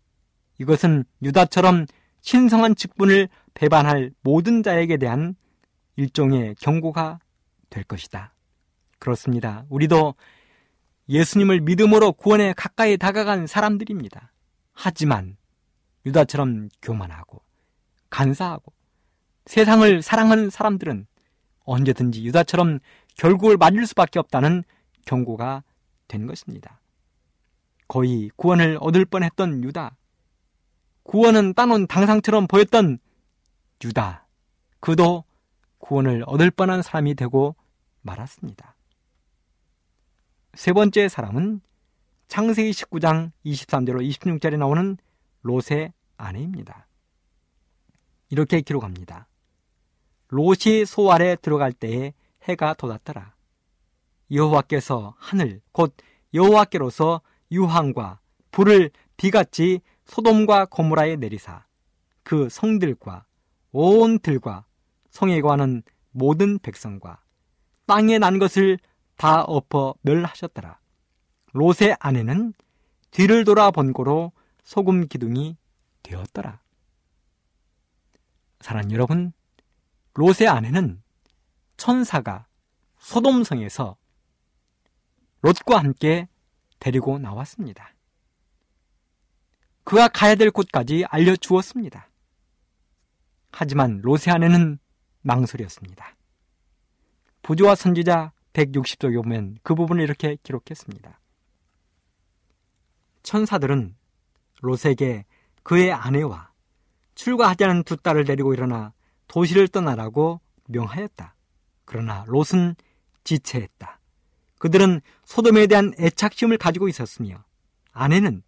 이것은 0.60 1.06
유다처럼 1.24 1.86
신성한 2.20 2.76
직분을 2.76 3.30
배반할 3.54 4.12
모든 4.22 4.64
자에게 4.64 4.98
대한 4.98 5.36
일종의 5.96 6.56
경고가 6.60 7.20
될 7.70 7.84
것이다. 7.86 8.34
그렇습니다. 9.02 9.66
우리도 9.70 10.14
예수님을 11.10 11.62
믿음으로 11.62 12.14
구원에 12.14 12.54
가까이 12.54 12.98
다가간 12.98 13.48
사람들입니다. 13.48 14.32
하지만 14.74 15.38
유다처럼 16.06 16.70
교만하고 16.84 17.42
간사하고 18.12 18.72
세상을 19.48 20.04
사랑하는 20.04 20.52
사람들은 20.52 21.08
언제든지 21.64 22.24
유다처럼 22.26 22.80
결국을 23.16 23.58
맞을 23.58 23.88
수밖에 23.88 24.20
없다는 24.20 24.64
경고가 25.06 25.64
된 26.08 26.28
것입니다. 26.28 26.80
거의 27.88 28.30
구원을 28.36 28.78
얻을 28.80 29.06
뻔했던 29.06 29.64
유다, 29.64 29.98
구원은 31.04 31.56
따놓은 31.56 31.88
당상처럼 31.88 32.46
보였던 32.48 33.00
유다, 33.84 34.28
그도 34.80 35.24
구원을 35.80 36.24
얻을 36.28 36.52
뻔한 36.52 36.84
사람이 36.84 37.16
되고 37.16 37.56
말았습니다. 38.02 38.76
세 40.54 40.74
번째 40.74 41.08
사람은 41.08 41.62
창세기 42.28 42.72
19장 42.72 43.32
23절로 43.46 44.06
26절에 44.06 44.58
나오는 44.58 44.98
롯의 45.44 45.94
아내입니다. 46.18 46.88
이렇게 48.30 48.60
기록합니다. 48.60 49.28
롯이 50.28 50.86
소 50.86 51.10
아래 51.12 51.38
들어갈 51.38 51.72
때에 51.72 52.14
해가 52.44 52.74
돋았더라. 52.74 53.34
여호와께서 54.30 55.16
하늘 55.18 55.62
곧 55.72 55.96
여호와께로서 56.34 57.22
유황과 57.52 58.20
불을 58.52 58.92
비같이 59.16 59.80
소돔과 60.06 60.66
고모라에 60.66 61.16
내리사 61.16 61.66
그 62.24 62.50
성들과 62.50 63.26
온 63.72 64.20
들과 64.20 64.66
성에 65.12 65.40
관한 65.40 65.84
모든 66.12 66.60
백성과 66.60 67.22
땅에 67.86 68.20
난 68.20 68.38
것을 68.38 68.78
다 69.22 69.44
엎어 69.44 69.94
멸하셨더라. 70.02 70.80
롯의 71.54 71.96
아내는 72.00 72.56
뒤를 73.12 73.44
돌아 73.44 73.70
본고로 73.70 74.32
소금 74.64 75.08
기둥이 75.08 75.58
되었더라. 76.02 76.60
사랑 78.62 78.92
여러분, 78.92 79.32
롯의 80.16 80.48
아내는 80.50 81.04
천사가 81.78 82.48
소돔성에서 82.98 83.96
롯과 85.42 85.78
함께 85.78 86.28
데리고 86.80 87.20
나왔습니다. 87.20 87.94
그가 89.84 90.08
가야 90.08 90.34
될 90.34 90.50
곳까지 90.50 91.06
알려주었습니다. 91.08 92.10
하지만 93.52 94.02
롯의 94.02 94.30
아내는 94.30 94.80
망설였습니다. 95.22 96.16
부조와 97.44 97.76
선지자 97.76 98.32
160쪽에 98.54 99.22
보면 99.24 99.58
그 99.64 99.76
부분을 99.76 100.04
이렇게 100.04 100.38
기록했습니다. 100.44 101.20
천사들은 103.24 103.96
롯에게 104.62 105.26
그의 105.64 105.92
아내와 105.92 106.52
출가하지 107.16 107.64
않은 107.66 107.84
두 107.84 107.98
딸을 107.98 108.26
데리고 108.26 108.54
일어나 108.54 108.94
도시를 109.28 109.68
떠나라고 109.68 110.42
명하였다. 110.68 111.36
그러나 111.86 112.24
롯은 112.28 112.76
지체했다. 113.24 114.00
그들은 114.60 115.02
소돔에 115.26 115.68
대한 115.68 115.94
애착심을 116.00 116.58
가지고 116.58 116.88
있었으며 116.88 117.44
아내는 117.92 118.44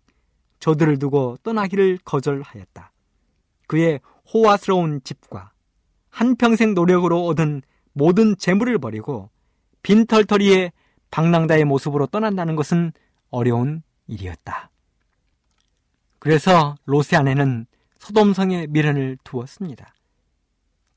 저들을 0.60 0.99
두고 0.99 1.38
떠나기를 1.43 1.99
거절하였다. 2.06 2.91
그의 3.68 3.99
호화스러운 4.32 5.01
집과 5.04 5.51
한평생 6.10 6.74
노력으로 6.74 7.26
얻은 7.26 7.62
모든 7.93 8.38
재물을 8.38 8.78
버리고 8.78 9.30
빈털터리의 9.84 10.71
방랑다의 11.11 11.65
모습으로 11.65 12.07
떠난다는 12.07 12.55
것은 12.55 12.91
어려운 13.29 13.84
일이었다. 14.07 14.69
그래서 16.19 16.75
롯의 16.86 17.15
아내는 17.15 17.65
소돔성에 17.99 18.67
미련을 18.67 19.17
두었습니다. 19.23 19.93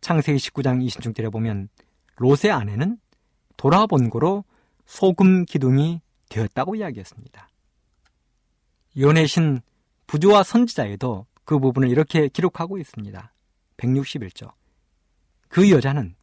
창세기 0.00 0.38
19장 0.38 0.84
26절에 0.86 1.30
보면 1.30 1.68
롯의 2.16 2.52
아내는 2.52 2.98
돌아본 3.56 4.08
고로 4.10 4.44
소금 4.86 5.44
기둥이 5.44 6.00
되었다고 6.28 6.76
이야기했습니다. 6.76 7.48
요네신 8.98 9.60
부조와 10.06 10.42
선지자에도 10.42 11.26
그 11.44 11.58
부분을 11.58 11.88
이렇게 11.88 12.28
기록하고 12.28 12.78
있습니다. 12.78 13.32
161조. 13.76 14.52
그 15.48 15.70
여자는 15.70 16.14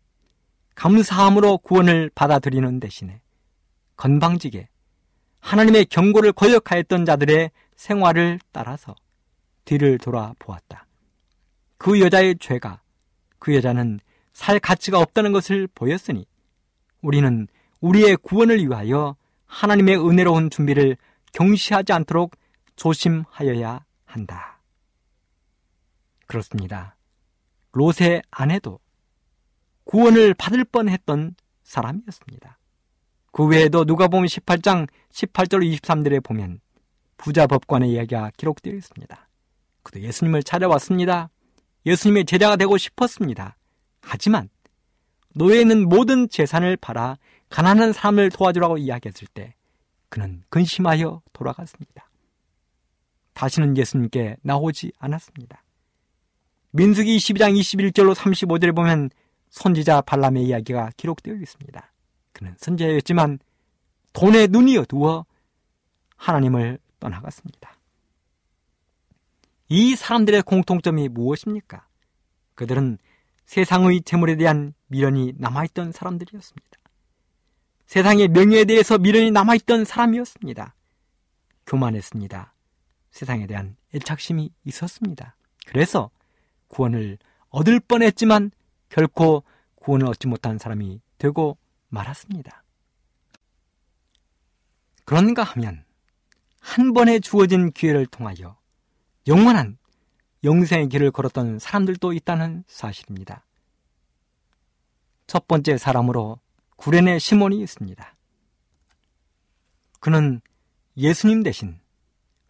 감사함으로 0.75 1.59
구원을 1.59 2.09
받아들이는 2.15 2.79
대신에 2.79 3.21
건방지게 3.95 4.69
하나님의 5.39 5.85
경고를 5.85 6.31
거역하였던 6.31 7.05
자들의 7.05 7.51
생활을 7.75 8.39
따라서 8.51 8.95
뒤를 9.65 9.97
돌아보았다. 9.97 10.85
그 11.77 11.99
여자의 11.99 12.37
죄가 12.39 12.81
그 13.39 13.55
여자는 13.55 13.99
살 14.31 14.59
가치가 14.59 14.99
없다는 14.99 15.31
것을 15.31 15.67
보였으니 15.67 16.25
우리는 17.01 17.47
우리의 17.81 18.17
구원을 18.17 18.59
위하여 18.59 19.15
하나님의 19.45 19.97
은혜로운 19.97 20.49
준비를 20.49 20.97
경시하지 21.33 21.91
않도록 21.93 22.35
조심하여야 22.75 23.85
한다. 24.05 24.59
그렇습니다. 26.25 26.95
롯의 27.73 28.21
아내도 28.31 28.79
구원을 29.85 30.33
받을 30.33 30.63
뻔했던 30.63 31.35
사람이었습니다. 31.63 32.59
그 33.31 33.45
외에도 33.45 33.85
누가 33.85 34.07
보면 34.07 34.27
18장 34.27 34.87
18절 35.11 35.79
23절에 35.79 36.23
보면 36.23 36.59
부자 37.17 37.47
법관의 37.47 37.91
이야기가 37.91 38.31
기록되어 38.37 38.73
있습니다. 38.73 39.29
그도 39.81 40.01
예수님을 40.01 40.43
찾아왔습니다. 40.43 41.29
예수님의 41.85 42.25
제자가 42.25 42.55
되고 42.55 42.77
싶었습니다. 42.77 43.57
하지만 44.01 44.49
노예는 45.35 45.87
모든 45.89 46.29
재산을 46.29 46.77
팔아 46.77 47.17
가난한 47.49 47.93
사람을 47.93 48.29
도와주라고 48.29 48.77
이야기했을 48.77 49.27
때 49.33 49.55
그는 50.09 50.43
근심하여 50.49 51.21
돌아갔습니다. 51.33 52.09
다시는 53.33 53.77
예수님께 53.77 54.37
나오지 54.43 54.91
않았습니다. 54.99 55.63
민수기 56.71 57.17
22장 57.17 57.59
21절로 57.59 58.15
35절에 58.15 58.75
보면 58.75 59.09
선지자 59.53 60.01
발람의 60.01 60.45
이야기가 60.45 60.89
기록되어 60.97 61.35
있습니다. 61.35 61.93
그는 62.33 62.55
선지자였지만 62.57 63.37
돈에 64.11 64.47
눈이 64.47 64.75
어두워 64.77 65.27
하나님을 66.15 66.79
떠나갔습니다. 66.99 67.77
이 69.69 69.95
사람들의 69.95 70.41
공통점이 70.41 71.07
무엇입니까? 71.09 71.87
그들은 72.55 72.97
세상의 73.45 74.01
재물에 74.01 74.37
대한 74.37 74.73
미련이 74.87 75.33
남아있던 75.37 75.91
사람들이었습니다. 75.91 76.79
세상의 77.85 78.29
명예에 78.29 78.65
대해서 78.65 78.97
미련이 78.97 79.29
남아있던 79.29 79.85
사람이었습니다. 79.85 80.73
교만했습니다. 81.67 82.53
세상에 83.11 83.45
대한 83.45 83.75
애착심이 83.93 84.51
있었습니다. 84.65 85.35
그래서 85.67 86.09
구원을 86.69 87.19
얻을 87.49 87.79
뻔했지만 87.81 88.49
결코 88.93 89.43
구원을 89.73 90.05
얻지 90.05 90.27
못한 90.27 90.59
사람이 90.59 91.01
되고 91.17 91.57
말았습니다. 91.89 92.63
그런가 95.03 95.41
하면 95.41 95.83
한 96.59 96.93
번에 96.93 97.19
주어진 97.19 97.71
기회를 97.71 98.05
통하여 98.05 98.55
영원한 99.25 99.79
영생의 100.43 100.89
길을 100.89 101.09
걸었던 101.09 101.57
사람들도 101.57 102.13
있다는 102.13 102.63
사실입니다. 102.67 103.43
첫 105.25 105.47
번째 105.47 105.79
사람으로 105.79 106.39
구레네 106.75 107.17
시몬이 107.17 107.61
있습니다. 107.61 108.15
그는 110.01 110.39
예수님 110.97 111.41
대신 111.41 111.79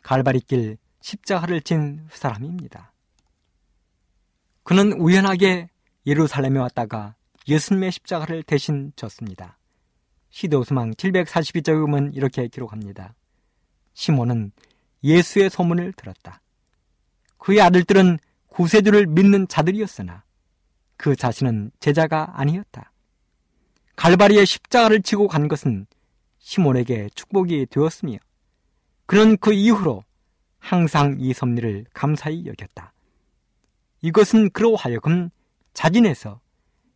갈바리길 0.02 0.78
십자가를 1.00 1.62
진 1.62 2.06
사람입니다. 2.12 2.91
그는 4.64 4.91
우연하게 5.00 5.70
예루살렘에 6.06 6.60
왔다가 6.60 7.16
예수님의 7.47 7.91
십자가를 7.91 8.43
대신 8.43 8.91
졌습니다. 8.95 9.58
시도수망 10.30 10.91
742쪽에 10.91 11.80
보면 11.82 12.14
이렇게 12.14 12.47
기록합니다. 12.47 13.14
시몬은 13.93 14.51
예수의 15.04 15.49
소문을 15.49 15.93
들었다. 15.93 16.41
그의 17.38 17.62
아들들은 17.62 18.18
구세주를 18.47 19.08
믿는 19.08 19.47
자들이었으나 19.47 20.24
그 20.97 21.16
자신은 21.16 21.72
제자가 21.80 22.39
아니었다. 22.39 22.91
갈바리에 23.95 24.45
십자가를 24.45 25.01
지고 25.01 25.28
간 25.28 25.47
것은 25.47 25.86
시몬에게 26.39 27.10
축복이 27.14 27.68
되었으며 27.70 28.18
그는 29.06 29.38
그 29.38 29.54
이후로 29.54 30.04
항상 30.60 31.18
이 31.20 31.34
섭리를 31.34 31.86
감사히 31.93 32.45
여겼다. 32.45 32.93
이것은 34.01 34.49
그로 34.49 34.76
하여금 34.76 35.30
자진해서 35.74 36.40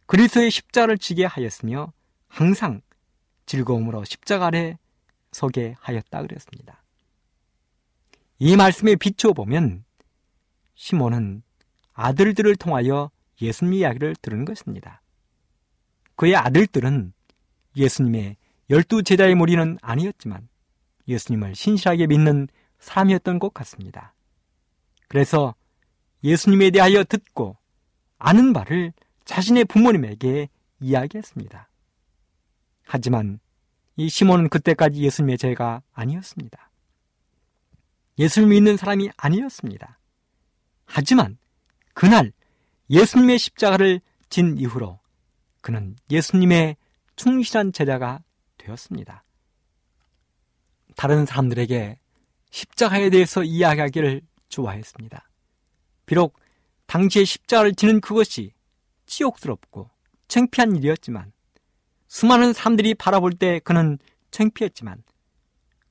그리스도의 0.05 0.51
십자가를 0.51 0.97
지게 0.97 1.25
하였으며 1.25 1.91
항상 2.27 2.81
즐거움으로 3.45 4.03
십자가 4.05 4.47
아래 4.47 4.77
서게 5.31 5.75
하였다 5.79 6.21
그랬습니다. 6.21 6.83
이 8.39 8.55
말씀에 8.55 8.95
비추어 8.95 9.33
보면 9.33 9.83
시몬은 10.75 11.43
아들들을 11.93 12.55
통하여 12.55 13.09
예수님 13.41 13.73
이야기를 13.73 14.15
들은 14.21 14.45
것입니다. 14.45 15.01
그의 16.15 16.35
아들들은 16.35 17.13
예수님의 17.75 18.37
열두 18.69 19.03
제자의 19.03 19.35
무리는 19.35 19.77
아니었지만 19.81 20.47
예수님을 21.07 21.55
신실하게 21.55 22.07
믿는 22.07 22.47
사람이었던 22.79 23.39
것 23.39 23.53
같습니다. 23.53 24.13
그래서 25.07 25.55
예수님에 26.23 26.71
대하여 26.71 27.03
듣고 27.03 27.56
아는 28.17 28.53
바를 28.53 28.93
자신의 29.25 29.65
부모님에게 29.65 30.49
이야기했습니다. 30.79 31.69
하지만 32.83 33.39
이 33.95 34.09
시몬은 34.09 34.49
그때까지 34.49 35.01
예수님의 35.01 35.37
제가 35.37 35.81
아니었습니다. 35.91 36.71
예수를 38.19 38.47
믿는 38.47 38.77
사람이 38.77 39.09
아니었습니다. 39.17 39.99
하지만 40.85 41.37
그날 41.93 42.31
예수님의 42.89 43.37
십자가를 43.37 44.01
진 44.29 44.57
이후로 44.57 44.99
그는 45.61 45.95
예수님의 46.09 46.77
충실한 47.15 47.73
제자가 47.73 48.23
되었습니다. 48.57 49.23
다른 50.95 51.25
사람들에게 51.25 51.99
십자가에 52.49 53.09
대해서 53.09 53.43
이야기하기를 53.43 54.21
좋아했습니다. 54.49 55.29
비록 56.05 56.39
당시에 56.87 57.23
십자가를 57.25 57.75
지는 57.75 58.01
그것이 58.01 58.53
치욕스럽고 59.05 59.89
창피한 60.27 60.75
일이었지만 60.75 61.31
수많은 62.07 62.53
사람들이 62.53 62.95
바라볼 62.95 63.33
때 63.33 63.59
그는 63.59 63.99
창피했지만 64.31 65.03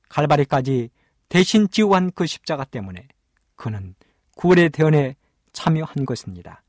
갈바리까지 0.09 0.89
대신 1.29 1.69
지고 1.69 1.95
한 1.95 2.11
그 2.11 2.25
십자가 2.25 2.63
때문에 2.63 3.07
그는 3.55 3.95
구월의 4.35 4.69
대원에 4.69 5.15
참여한 5.53 6.05
것입니다. 6.05 6.63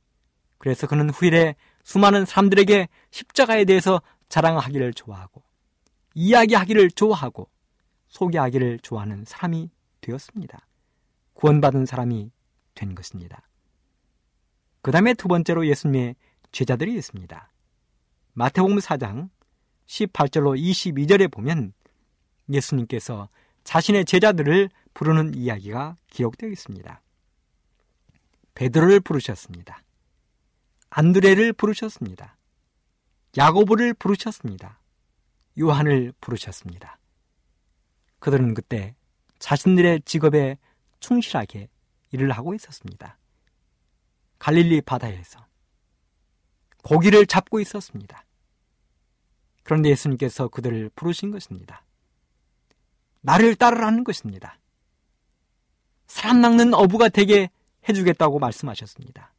그래서 0.59 0.87
그는 0.87 1.11
후일에 1.11 1.55
수많은 1.85 2.25
사람들에게 2.25 2.89
십자가에 3.11 3.65
대해서 3.65 4.03
자랑하기를 4.29 4.95
좋아하고 4.95 5.43
이야기하기를 6.15 6.91
좋아하고 6.91 7.49
소개하기를 8.09 8.81
좋아하는 8.81 9.25
사람이 9.27 9.71
되었습니다. 10.01 10.67
구원받은 11.35 11.87
사람이 11.87 12.31
된 12.75 12.95
것입니다. 12.95 13.48
그 14.89 14.93
다음에 14.93 15.13
두 15.13 15.29
번째로 15.29 15.67
예수님의 15.67 16.17
제자들이 16.51 16.95
있습니다. 16.95 17.53
마태복음 18.33 18.79
4장 18.79 19.29
18절로 19.87 20.59
22절에 20.59 21.31
보면 21.31 21.75
예수님께서 22.51 23.29
자신의 23.65 24.07
제자들을 24.07 24.71
부르는 24.95 25.35
이야기가 25.35 25.99
기록되어 26.09 26.49
있습니다. 26.49 27.03
베드로를 28.55 29.01
부르셨습니다. 29.01 29.83
안드레를 30.89 31.53
부르셨습니다. 31.53 32.39
야고보를 33.37 33.93
부르셨습니다. 33.93 34.81
요한을 35.61 36.15
부르셨습니다. 36.19 36.99
그들은 38.21 38.55
그때 38.55 38.95
자신들의 39.39 40.01
직업에 40.07 40.57
충실하게 41.01 41.69
일을 42.13 42.31
하고 42.31 42.55
있었습니다. 42.55 43.19
갈릴리 44.39 44.83
바다에서 44.83 45.47
고기를 46.85 47.27
잡고 47.27 47.61
있었습니다. 47.61 48.25
그런데 49.63 49.91
예수님께서 49.91 50.49
그들을 50.49 50.91
부르신 50.95 51.31
것입니다. 51.31 51.85
나를 53.21 53.55
따르라는 53.57 54.05
것입니다. 54.05 54.59
사람 56.07 56.41
낚는 56.41 56.73
어부가 56.73 57.09
되게 57.09 57.51
해주겠다고 57.89 58.39
말씀하셨습니다. 58.39 59.33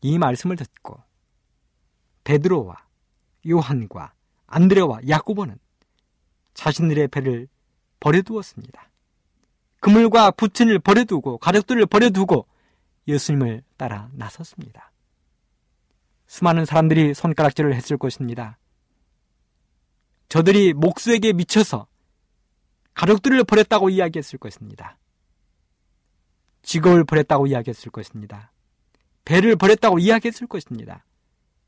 이 0.00 0.18
말씀을 0.18 0.56
듣고 0.56 1.02
베드로와 2.24 2.76
요한과 3.48 4.12
안드레와 4.46 5.00
야고보는 5.08 5.58
자신들의 6.54 7.08
배를 7.08 7.48
버려두었습니다. 8.00 8.90
그물과 9.80 10.32
부친을 10.32 10.78
버려두고 10.78 11.38
가족들을 11.38 11.86
버려두고 11.86 12.46
예수님을 13.06 13.62
따라 13.76 14.08
나섰습니다. 14.12 14.92
수많은 16.26 16.64
사람들이 16.64 17.14
손가락질을 17.14 17.74
했을 17.74 17.98
것입니다. 17.98 18.58
저들이 20.28 20.72
목수에게 20.74 21.32
미쳐서 21.32 21.88
가족들을 22.94 23.42
버렸다고 23.44 23.90
이야기했을 23.90 24.38
것입니다. 24.38 24.96
직업을 26.62 27.04
버렸다고 27.04 27.46
이야기했을 27.46 27.90
것입니다. 27.90 28.52
배를 29.24 29.56
버렸다고 29.56 29.98
이야기했을 29.98 30.46
것입니다. 30.46 31.04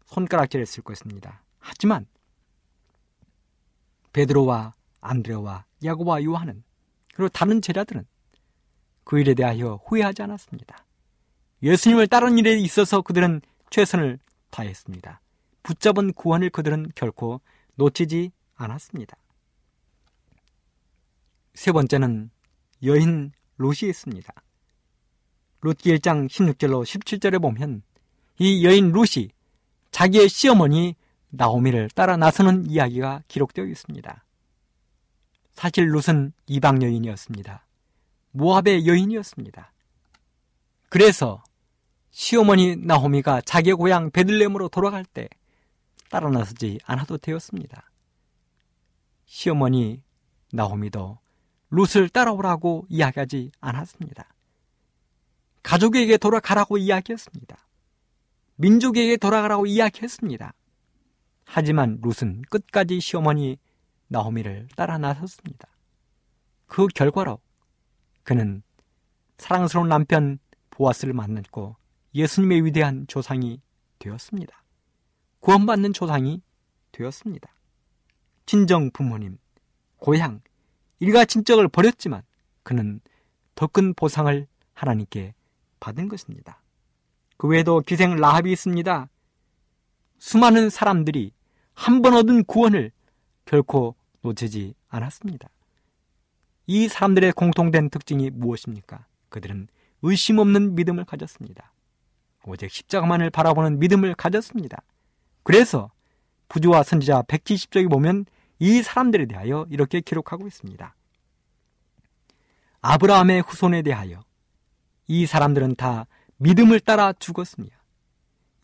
손가락질했을 0.07 0.83
것입니다. 0.83 1.43
하지만 1.59 2.07
베드로와 4.13 4.75
안드레와 5.01 5.65
야고와 5.83 6.23
요한은 6.23 6.63
그리고 7.15 7.29
다른 7.31 7.61
제자들은 7.63 8.07
그 9.05 9.19
일에 9.19 9.35
대하여 9.35 9.81
후회하지 9.87 10.23
않았습니다. 10.23 10.85
예수님을 11.63 12.09
따른 12.09 12.39
일에 12.39 12.59
있어서 12.59 13.03
그들은 13.03 13.41
최선을 13.71 14.19
다했습니다. 14.51 15.21
붙잡은 15.63 16.13
구원을 16.13 16.51
그들은 16.51 16.91
결코 16.95 17.41
놓치지 17.77 18.33
않았습니다. 18.57 19.17
세 21.55 21.73
번째는 21.73 22.31
여인 22.85 23.33
롯이 23.57 23.89
있습니다. 23.89 24.33
롯기 25.61 25.97
1장 25.97 26.29
16절로 26.29 26.83
17절에 26.83 27.41
보면 27.41 27.83
이 28.39 28.65
여인 28.67 28.91
롯이 28.91 29.29
자기의 29.93 30.29
시어머니 30.29 30.97
나오미를 31.31 31.89
따라 31.91 32.17
나서는 32.17 32.69
이야기가 32.69 33.23
기록되어 33.29 33.67
있습니다. 33.67 34.25
사실 35.55 35.95
롯은 35.95 36.33
이방 36.47 36.83
여인이었습니다. 36.83 37.65
모압의 38.33 38.87
여인이었습니다. 38.87 39.73
그래서 40.89 41.43
시어머니 42.13 42.77
나호미가 42.77 43.41
자기 43.41 43.73
고향 43.73 44.11
베들렘으로 44.11 44.69
돌아갈 44.69 45.03
때 45.03 45.29
따라 46.11 46.29
나서지 46.29 46.79
않아도 46.85 47.17
되었습니다. 47.17 47.91
시어머니 49.25 50.03
나호미도 50.53 51.19
롯을 51.71 52.11
따라오라고 52.11 52.85
이야기하지 52.91 53.53
않았습니다. 53.61 54.29
가족에게 55.63 56.19
돌아가라고 56.19 56.77
이야기했습니다. 56.77 57.57
민족에게 58.57 59.17
돌아가라고 59.17 59.65
이야기했습니다. 59.65 60.53
하지만 61.47 61.99
롯은 62.03 62.43
끝까지 62.51 63.01
시어머니 63.01 63.57
나호미를 64.09 64.69
따라 64.77 64.99
나섰습니다. 64.99 65.67
그 66.67 66.89
결과로 66.89 67.41
그는 68.23 68.63
사랑스러운 69.39 69.89
남편 69.89 70.39
보아스를 70.69 71.15
만났고 71.15 71.77
예수님의 72.15 72.65
위대한 72.65 73.07
조상이 73.07 73.61
되었습니다. 73.99 74.63
구원받는 75.41 75.93
조상이 75.93 76.43
되었습니다. 76.93 77.53
친정 78.47 78.91
부모님, 78.91 79.39
고향, 79.97 80.41
일가 81.01 81.25
친척을 81.25 81.69
버렸지만 81.69 82.23
그는 82.63 83.01
더 83.55 83.67
큰 83.67 83.95
보상을 83.95 84.47
하나님께 84.75 85.35
받은 85.81 86.09
것입니다. 86.09 86.61
그 87.37 87.49
외에도 87.49 87.81
기생 87.81 88.17
라합이 88.17 88.51
있습니다. 88.53 89.09
수많은 90.19 90.71
사람들이 90.71 91.33
한 91.75 92.03
번 92.03 92.15
얻은 92.15 92.45
구원을 92.45 92.93
결코 93.45 93.97
놓치지 94.21 94.75
않았습니다. 94.89 95.49
이 96.67 96.87
사람들의 96.89 97.33
공통된 97.33 97.91
특징이 97.91 98.31
무엇입니까? 98.31 99.07
그들은 99.31 99.69
의심 100.03 100.39
없는 100.39 100.75
믿음을 100.75 101.05
가졌습니다. 101.05 101.72
오직 102.45 102.71
십자가만을 102.71 103.31
바라보는 103.31 103.79
믿음을 103.79 104.15
가졌습니다. 104.15 104.83
그래서 105.43 105.91
부조와 106.49 106.83
선지자 106.83 107.23
170쪽에 107.23 107.91
보면 107.91 108.27
이 108.59 108.83
사람들에 108.83 109.27
대하여 109.27 109.67
이렇게 109.71 110.01
기록하고 110.01 110.47
있습니다. 110.47 110.95
아브라함의 112.81 113.43
후손에 113.43 113.83
대하여 113.83 114.25
이 115.07 115.27
사람들은 115.27 115.77
다 115.77 116.07
믿음을 116.37 116.81
따라 116.81 117.13
죽었으며 117.13 117.69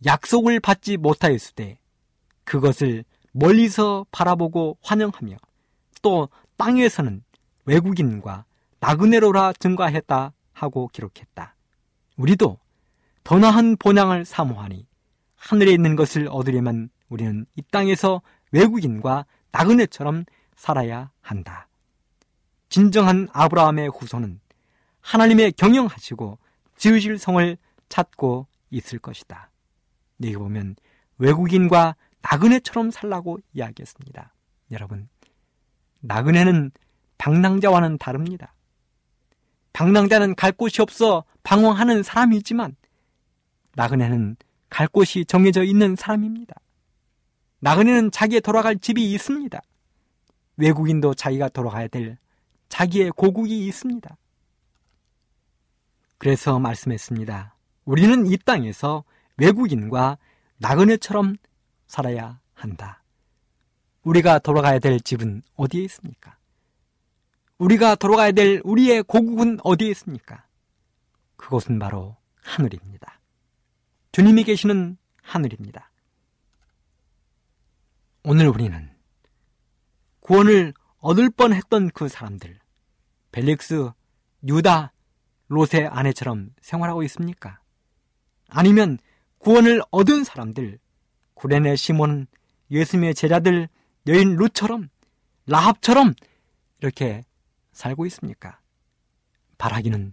약속을 0.04 0.60
받지 0.60 0.96
못하였을 0.96 1.54
때 1.54 1.78
그것을 2.44 3.04
멀리서 3.32 4.06
바라보고 4.10 4.78
환영하며 4.82 5.36
또 6.02 6.28
땅에서는 6.56 7.22
외국인과 7.64 8.44
나그네로라 8.80 9.52
증가했다 9.54 10.32
하고 10.52 10.88
기록했다. 10.88 11.54
우리도 12.16 12.58
더 13.28 13.38
나은 13.38 13.76
본향을 13.76 14.24
사모하니 14.24 14.86
하늘에 15.36 15.70
있는 15.72 15.96
것을 15.96 16.28
얻으려면 16.30 16.88
우리는 17.10 17.44
이 17.56 17.62
땅에서 17.70 18.22
외국인과 18.52 19.26
나그네처럼 19.50 20.24
살아야 20.56 21.10
한다. 21.20 21.68
진정한 22.70 23.28
아브라함의 23.34 23.90
후손은 23.90 24.40
하나님의 25.02 25.52
경영하시고 25.52 26.38
지으실 26.78 27.18
성을 27.18 27.58
찾고 27.90 28.46
있을 28.70 28.98
것이다. 28.98 29.50
여기 30.22 30.34
보면 30.34 30.76
외국인과 31.18 31.96
나그네처럼 32.22 32.90
살라고 32.90 33.40
이야기했습니다. 33.52 34.32
여러분, 34.70 35.06
나그네는 36.00 36.70
방랑자와는 37.18 37.98
다릅니다. 37.98 38.54
방랑자는 39.74 40.34
갈 40.34 40.50
곳이 40.50 40.80
없어 40.80 41.24
방황하는 41.42 42.02
사람이지만 42.02 42.74
나그네는 43.78 44.36
갈 44.70 44.88
곳이 44.88 45.24
정해져 45.24 45.62
있는 45.62 45.94
사람입니다. 45.94 46.56
나그네는 47.60 48.10
자기의 48.10 48.40
돌아갈 48.40 48.76
집이 48.76 49.12
있습니다. 49.12 49.62
외국인도 50.56 51.14
자기가 51.14 51.48
돌아가야 51.50 51.86
될 51.86 52.18
자기의 52.68 53.12
고국이 53.12 53.66
있습니다. 53.68 54.16
그래서 56.18 56.58
말씀했습니다. 56.58 57.54
우리는 57.84 58.26
이 58.26 58.36
땅에서 58.38 59.04
외국인과 59.36 60.18
나그네처럼 60.56 61.36
살아야 61.86 62.40
한다. 62.54 63.04
우리가 64.02 64.40
돌아가야 64.40 64.80
될 64.80 64.98
집은 64.98 65.42
어디에 65.54 65.84
있습니까? 65.84 66.36
우리가 67.58 67.94
돌아가야 67.94 68.32
될 68.32 68.60
우리의 68.64 69.04
고국은 69.04 69.58
어디에 69.62 69.88
있습니까? 69.90 70.44
그곳은 71.36 71.78
바로 71.78 72.16
하늘입니다. 72.42 73.17
주님이 74.12 74.44
계시는 74.44 74.96
하늘입니다. 75.22 75.90
오늘 78.24 78.48
우리는 78.48 78.90
구원을 80.20 80.74
얻을 80.98 81.30
뻔 81.30 81.52
했던 81.52 81.90
그 81.90 82.09
사람들, 82.09 82.59
벨릭스, 83.32 83.90
유다, 84.46 84.92
롯의 85.48 85.88
아내처럼 85.90 86.54
생활하고 86.61 87.02
있습니까? 87.04 87.61
아니면 88.48 88.98
구원을 89.38 89.82
얻은 89.90 90.24
사람들, 90.24 90.78
구레네 91.34 91.76
시몬, 91.76 92.26
예수님의 92.70 93.14
제자들, 93.14 93.68
여인 94.09 94.36
룻처럼, 94.36 94.88
라합처럼 95.46 96.14
이렇게 96.80 97.22
살고 97.72 98.06
있습니까? 98.06 98.61
바라기는 99.56 100.12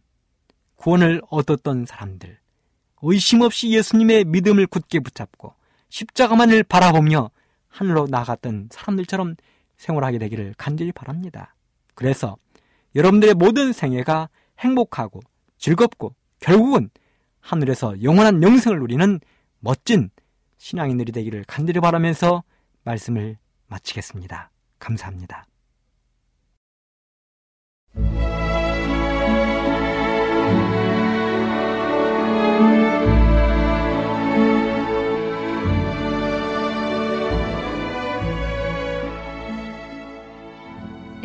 구원을 0.75 1.21
얻었던 1.29 1.85
사람들, 1.85 2.39
의심 3.07 3.41
없이 3.41 3.69
예수님의 3.69 4.25
믿음을 4.25 4.65
굳게 4.65 4.99
붙잡고 4.99 5.53
십자가만을 5.89 6.63
바라보며 6.63 7.29
하늘로 7.67 8.07
나갔던 8.09 8.69
사람들처럼 8.71 9.35
생활하게 9.77 10.17
되기를 10.17 10.55
간절히 10.57 10.91
바랍니다. 10.91 11.55
그래서 11.93 12.35
여러분들의 12.95 13.35
모든 13.35 13.73
생애가 13.73 14.29
행복하고 14.59 15.19
즐겁고 15.57 16.15
결국은 16.39 16.89
하늘에서 17.41 18.01
영원한 18.01 18.41
영생을 18.41 18.79
누리는 18.79 19.19
멋진 19.59 20.09
신앙인들이 20.57 21.11
되기를 21.11 21.43
간절히 21.47 21.79
바라면서 21.79 22.43
말씀을 22.83 23.37
마치겠습니다. 23.67 24.49
감사합니다. 24.79 25.45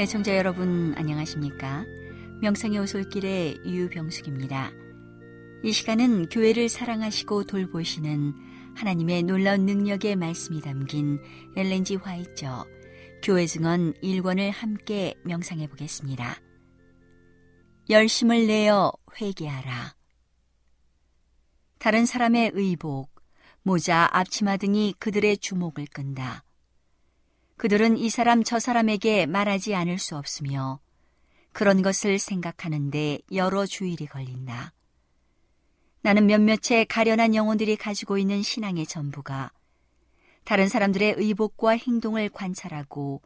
애청자 0.01 0.35
여러분 0.35 0.95
안녕하십니까? 0.97 1.85
명상의 2.41 2.79
오솔길의 2.79 3.61
유병숙입니다. 3.67 4.73
이 5.63 5.73
시간은 5.73 6.31
교회를 6.31 6.71
사랑하시고 6.71 7.45
돌보시는 7.45 8.33
하나님의 8.77 9.25
놀라운 9.25 9.67
능력의 9.67 10.17
말씀이 10.17 10.63
담긴 10.63 11.19
엘렌지 11.55 11.97
화이처 11.97 12.65
교회 13.23 13.45
증언 13.45 13.93
1권을 14.03 14.51
함께 14.53 15.17
명상해 15.27 15.67
보겠습니다. 15.67 16.35
열심을 17.91 18.47
내어 18.47 18.95
회개하라. 19.21 19.97
다른 21.79 22.07
사람의 22.07 22.53
의복, 22.55 23.11
모자, 23.63 24.09
앞치마 24.13 24.57
등이 24.57 24.95
그들의 24.99 25.37
주목을 25.37 25.85
끈다. 25.93 26.43
그들은 27.61 27.99
이 27.99 28.09
사람 28.09 28.43
저 28.43 28.59
사람에게 28.59 29.27
말하지 29.27 29.75
않을 29.75 29.99
수 29.99 30.17
없으며 30.17 30.81
그런 31.53 31.83
것을 31.83 32.19
생각하는데 32.19 33.19
여러 33.35 33.67
주일이 33.67 34.07
걸린다. 34.07 34.73
나는 36.01 36.27
몇몇의 36.27 36.87
가련한 36.89 37.35
영혼들이 37.35 37.77
가지고 37.77 38.17
있는 38.17 38.41
신앙의 38.41 38.87
전부가 38.87 39.53
다른 40.45 40.71
사람들의 40.71 41.17
의복과 41.19 41.73
행동을 41.73 42.31
관찰하고 42.31 43.21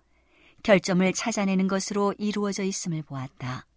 결점을 0.64 1.12
찾아내는 1.12 1.68
것으로 1.68 2.12
이루어져 2.18 2.64
있음을 2.64 3.02
보았다. 3.02 3.68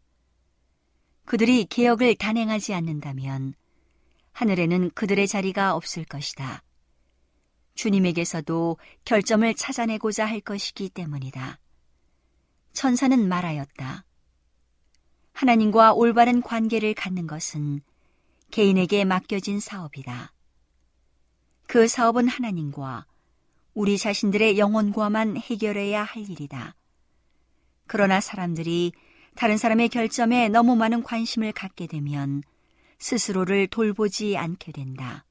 그들이 1.26 1.66
개혁을 1.66 2.16
단행하지 2.16 2.74
않는다면 2.74 3.53
하늘에는 4.32 4.89
그들의 4.95 5.28
자리가 5.28 5.76
없을 5.76 6.03
것이다. 6.03 6.64
주님에게서도 7.78 8.78
결점을 9.05 9.53
찾아내고자 9.53 10.25
할 10.25 10.41
것이기 10.41 10.89
때문이다. 10.89 11.59
천사는 12.73 13.28
말하였다. 13.28 14.03
하나님과 15.32 15.93
올바른 15.93 16.41
관계를 16.41 16.93
갖는 16.93 17.28
것은 17.28 17.82
개인에게 18.51 19.05
맡겨진 19.05 19.59
사업이다. 19.59 20.34
그 21.67 21.88
사업은 21.88 22.28
하나님과 22.28 23.05
우리 23.73 23.97
자신들의 23.97 24.57
영혼과만 24.57 25.38
해결해야 25.38 26.03
할 26.03 26.28
일이다. 26.28 26.73
그러나 27.86 28.19
사람들이 28.19 28.93
다른 29.36 29.57
사람의 29.57 29.89
결점에 29.89 30.49
너무 30.49 30.75
많은 30.75 31.03
관심을 31.03 31.51
갖게 31.51 31.86
되면 31.86 32.41
스스로를 32.97 33.67
돌보지 33.67 34.36
않게 34.36 34.71
된다. 34.71 35.26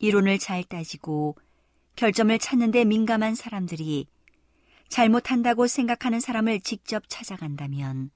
이론을 0.00 0.38
잘 0.38 0.64
따지고 0.64 1.36
결점을 1.94 2.36
찾는 2.38 2.70
데 2.72 2.84
민감한 2.84 3.34
사람들이 3.34 4.08
잘못한다고 4.88 5.66
생각하는 5.66 6.18
사람을 6.18 6.60
직접 6.60 7.04
찾아간다면 7.08 8.10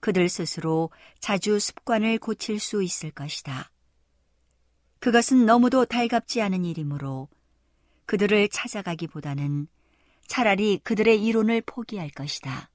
그들 0.00 0.28
스스로 0.28 0.90
자주 1.18 1.58
습관을 1.58 2.18
고칠 2.18 2.58
수 2.58 2.82
있을 2.82 3.10
것이다. 3.10 3.70
그것은 5.00 5.44
너무도 5.44 5.84
달갑지 5.84 6.40
않은 6.40 6.64
일이므로 6.64 7.28
그들을 8.06 8.48
찾아가기보다는 8.48 9.66
차라리 10.26 10.78
그들의 10.78 11.22
이론을 11.24 11.62
포기할 11.62 12.08
것이다. 12.10 12.70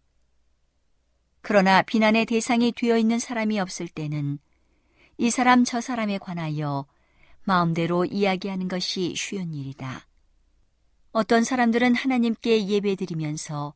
그러나 1.41 1.81
비난의 1.81 2.25
대상이 2.25 2.71
되어 2.73 2.97
있는 2.97 3.17
사람이 3.17 3.59
없을 3.59 3.87
때는 3.87 4.39
이 5.17 5.29
사람 5.29 5.63
저 5.63 5.81
사람에 5.81 6.17
관하여 6.17 6.85
마음대로 7.51 8.05
이야기하는 8.05 8.69
것이 8.69 9.13
쉬운 9.17 9.53
일이다. 9.53 10.07
어떤 11.11 11.43
사람들은 11.43 11.95
하나님께 11.95 12.65
예배드리면서 12.65 13.73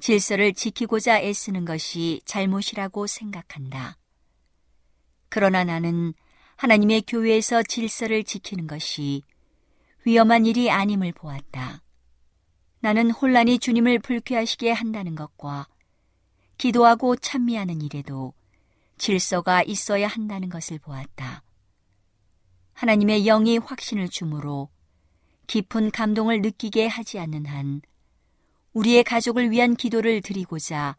질서를 0.00 0.52
지키고자 0.52 1.20
애쓰는 1.20 1.64
것이 1.64 2.20
잘못이라고 2.24 3.06
생각한다. 3.06 3.98
그러나 5.28 5.62
나는 5.62 6.12
하나님의 6.56 7.02
교회에서 7.02 7.62
질서를 7.62 8.24
지키는 8.24 8.66
것이 8.66 9.22
위험한 10.04 10.44
일이 10.44 10.68
아님을 10.68 11.12
보았다. 11.12 11.84
나는 12.80 13.12
혼란이 13.12 13.60
주님을 13.60 14.00
불쾌하시게 14.00 14.72
한다는 14.72 15.14
것과 15.14 15.68
기도하고 16.58 17.14
찬미하는 17.14 17.80
일에도 17.80 18.34
질서가 18.98 19.62
있어야 19.62 20.08
한다는 20.08 20.48
것을 20.48 20.80
보았다. 20.80 21.44
하나님의 22.74 23.24
영이 23.24 23.58
확신을 23.58 24.08
주므로 24.08 24.68
깊은 25.46 25.90
감동을 25.90 26.40
느끼게 26.40 26.86
하지 26.86 27.18
않는 27.18 27.46
한 27.46 27.82
우리의 28.72 29.04
가족을 29.04 29.50
위한 29.50 29.76
기도를 29.76 30.22
드리고자 30.22 30.96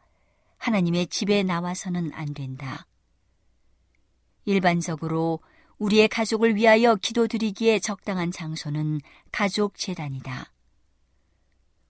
하나님의 0.58 1.08
집에 1.08 1.44
나와서는 1.44 2.12
안 2.14 2.34
된다. 2.34 2.86
일반적으로 4.46 5.40
우리의 5.78 6.08
가족을 6.08 6.56
위하여 6.56 6.96
기도드리기에 6.96 7.80
적당한 7.80 8.32
장소는 8.32 9.02
가족 9.32 9.78
재단이다. 9.78 10.52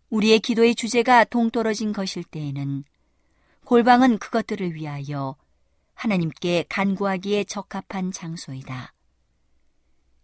우리의 0.09 0.39
기도의 0.39 0.75
주제가 0.75 1.25
동떨어진 1.25 1.91
것일 1.91 2.23
때에는 2.23 2.83
골방은 3.65 4.19
그것들을 4.19 4.73
위하여 4.75 5.35
하나님께 5.95 6.65
간구하기에 6.69 7.45
적합한 7.45 8.11
장소이다. 8.11 8.93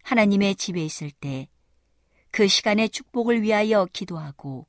하나님의 0.04 0.56
집에 0.56 0.84
있을 0.84 1.12
때 1.12 1.48
그 2.32 2.48
시간의 2.48 2.90
축복을 2.90 3.42
위하여 3.42 3.88
기도하고 3.92 4.68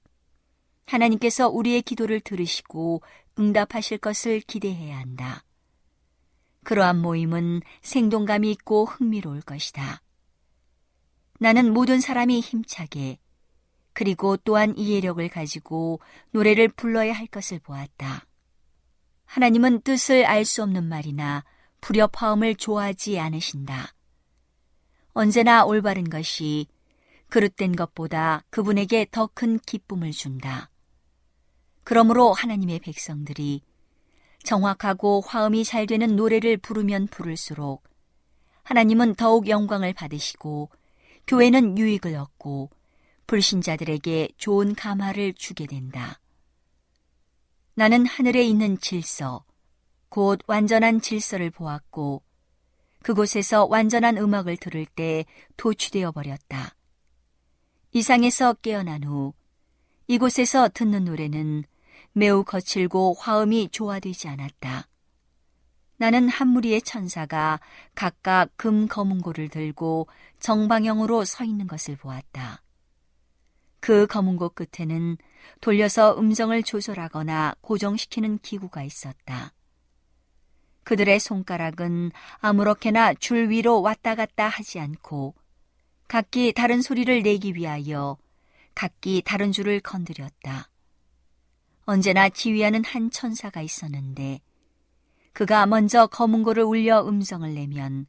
하나님께서 0.87 1.49
우리의 1.49 1.83
기도를 1.83 2.21
들으시고 2.21 3.03
응답하실 3.39 3.99
것을 3.99 4.41
기대해야 4.41 4.99
한다. 4.99 5.45
그러한 6.65 7.01
모임은 7.01 7.63
생동감이 7.83 8.51
있고 8.53 8.87
흥미로울 8.87 9.41
것이다. 9.43 10.03
나는 11.39 11.73
모든 11.73 12.01
사람이 12.01 12.41
힘차게 12.41 13.19
그리고 13.93 14.37
또한 14.39 14.77
이해력을 14.77 15.27
가지고 15.29 16.01
노래를 16.33 16.69
불러야 16.69 17.13
할 17.13 17.27
것을 17.27 17.59
보았다. 17.61 18.27
하나님은 19.27 19.83
뜻을 19.83 20.27
알 20.27 20.45
수 20.45 20.63
없는 20.63 20.85
말이나 20.85 21.45
불협화음을 21.81 22.57
좋아하지 22.57 23.19
않으신다. 23.19 23.95
언제나 25.13 25.65
올바른 25.65 26.09
것이 26.09 26.67
그릇된 27.29 27.77
것보다 27.77 28.45
그분에게 28.51 29.07
더 29.11 29.29
큰 29.29 29.59
기쁨을 29.59 30.13
준다. 30.13 30.71
그러므로 31.85 32.33
하나님의 32.33 32.81
백성들이 32.81 33.63
정확하고 34.43 35.23
화음이 35.27 35.65
잘 35.65 35.87
되는 35.87 36.17
노래를 36.17 36.57
부르면 36.57 37.09
부를수록 37.09 37.83
하나님은 38.63 39.15
더욱 39.17 39.49
영광을 39.49 39.93
받으시고 39.93 40.71
교회는 41.27 41.79
유익을 41.79 42.15
얻고 42.17 42.71
불신자들에게 43.27 44.31
좋은 44.37 44.75
감화를 44.75 45.35
주게 45.35 45.67
된다. 45.67 46.21
나는 47.75 48.05
하늘에 48.07 48.45
있는 48.45 48.79
질서, 48.79 49.45
곧 50.09 50.41
완전한 50.47 51.01
질서를 51.01 51.51
보았고 51.51 52.23
그곳에서 53.03 53.67
완전한 53.67 54.17
음악을 54.17 54.57
들을 54.57 54.87
때 54.87 55.25
도취되어 55.57 56.13
버렸다. 56.13 56.75
이상에서 57.93 58.55
깨어난 58.55 59.05
후 59.05 59.33
이곳에서 60.07 60.69
듣는 60.69 61.05
노래는 61.05 61.65
매우 62.13 62.45
거칠고 62.45 63.15
화음이 63.19 63.69
조화되지 63.71 64.29
않았다. 64.29 64.89
나는 65.97 66.29
한 66.29 66.49
무리의 66.49 66.83
천사가 66.83 67.61
각각 67.95 68.57
금 68.57 68.89
거문고를 68.89 69.49
들고 69.49 70.09
정방형으로 70.39 71.25
서 71.25 71.45
있는 71.45 71.67
것을 71.67 71.97
보았다. 71.97 72.63
그 73.81 74.07
거문고 74.07 74.51
끝에는 74.51 75.17
돌려서 75.61 76.17
음정을 76.19 76.63
조절하거나 76.63 77.57
고정시키는 77.61 78.39
기구가 78.39 78.83
있었다. 78.83 79.53
그들의 80.85 81.21
손가락은 81.21 82.11
아무렇게나 82.39 83.15
줄 83.15 83.51
위로 83.51 83.83
왔다 83.83 84.15
갔다 84.15 84.49
하지 84.49 84.81
않고 84.81 85.35
각기 86.09 86.53
다른 86.53 86.83
소리를 86.83 87.23
내기 87.23 87.55
위하여 87.55 88.19
각기 88.75 89.23
다른 89.25 89.53
줄을 89.53 89.81
건드렸다. 89.81 90.71
언제나 91.85 92.29
지휘하는 92.29 92.85
한 92.85 93.11
천사가 93.11 93.63
있었는데 93.63 94.41
그가 95.33 95.67
먼저 95.67 96.07
검은고를 96.07 96.63
울려 96.63 97.07
음성을 97.07 97.53
내면 97.55 98.07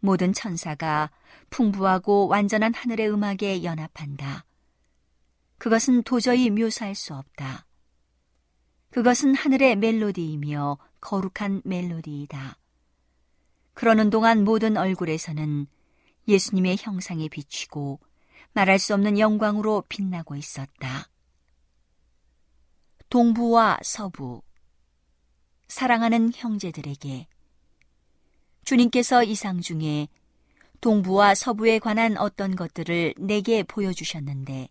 모든 0.00 0.32
천사가 0.32 1.10
풍부하고 1.50 2.28
완전한 2.28 2.74
하늘의 2.74 3.10
음악에 3.10 3.64
연합한다. 3.64 4.44
그것은 5.58 6.02
도저히 6.04 6.50
묘사할 6.50 6.94
수 6.94 7.14
없다. 7.14 7.66
그것은 8.90 9.34
하늘의 9.34 9.76
멜로디이며 9.76 10.78
거룩한 11.00 11.62
멜로디이다. 11.64 12.58
그러는 13.74 14.10
동안 14.10 14.44
모든 14.44 14.76
얼굴에서는 14.76 15.66
예수님의 16.26 16.76
형상이 16.80 17.28
비치고 17.28 18.00
말할 18.52 18.78
수 18.78 18.94
없는 18.94 19.18
영광으로 19.18 19.84
빛나고 19.88 20.36
있었다. 20.36 21.08
동부와 23.08 23.78
서부, 23.82 24.42
사랑하는 25.68 26.32
형제들에게 26.34 27.26
주님께서 28.64 29.22
이상 29.22 29.60
중에 29.60 30.08
동부와 30.80 31.34
서부에 31.34 31.78
관한 31.78 32.16
어떤 32.18 32.54
것들을 32.54 33.14
내게 33.18 33.62
보여주셨는데 33.62 34.68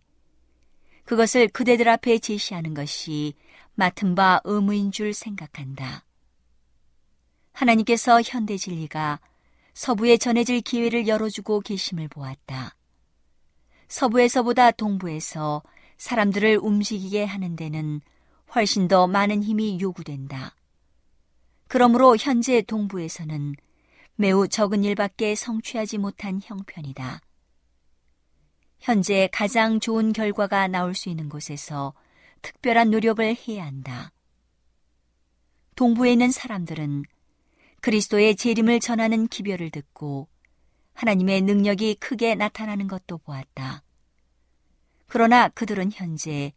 그것을 1.04 1.48
그대들 1.48 1.88
앞에 1.88 2.18
제시하는 2.18 2.74
것이 2.74 3.34
맡은 3.74 4.14
바 4.14 4.40
의무인 4.44 4.92
줄 4.92 5.14
생각한다. 5.14 6.04
하나님께서 7.58 8.22
현대 8.22 8.56
진리가 8.56 9.18
서부에 9.74 10.16
전해질 10.16 10.60
기회를 10.60 11.08
열어주고 11.08 11.60
계심을 11.60 12.06
보았다. 12.06 12.76
서부에서보다 13.88 14.70
동부에서 14.70 15.62
사람들을 15.96 16.58
움직이게 16.62 17.24
하는 17.24 17.56
데는 17.56 18.00
훨씬 18.54 18.86
더 18.86 19.08
많은 19.08 19.42
힘이 19.42 19.78
요구된다. 19.80 20.54
그러므로 21.66 22.16
현재 22.16 22.62
동부에서는 22.62 23.56
매우 24.14 24.46
적은 24.46 24.84
일밖에 24.84 25.34
성취하지 25.34 25.98
못한 25.98 26.40
형편이다. 26.42 27.20
현재 28.78 29.28
가장 29.32 29.80
좋은 29.80 30.12
결과가 30.12 30.68
나올 30.68 30.94
수 30.94 31.08
있는 31.08 31.28
곳에서 31.28 31.92
특별한 32.42 32.90
노력을 32.90 33.36
해야 33.48 33.66
한다. 33.66 34.12
동부에 35.74 36.12
있는 36.12 36.30
사람들은 36.30 37.04
그리스도의 37.80 38.36
재림을 38.36 38.80
전하는 38.80 39.28
기별을 39.28 39.70
듣고 39.70 40.28
하나님의 40.94 41.42
능력이 41.42 41.96
크게 41.96 42.34
나타나는 42.34 42.88
것도 42.88 43.18
보았다. 43.18 43.82
그러나 45.06 45.48
그들은 45.48 45.90
현재 45.92 46.52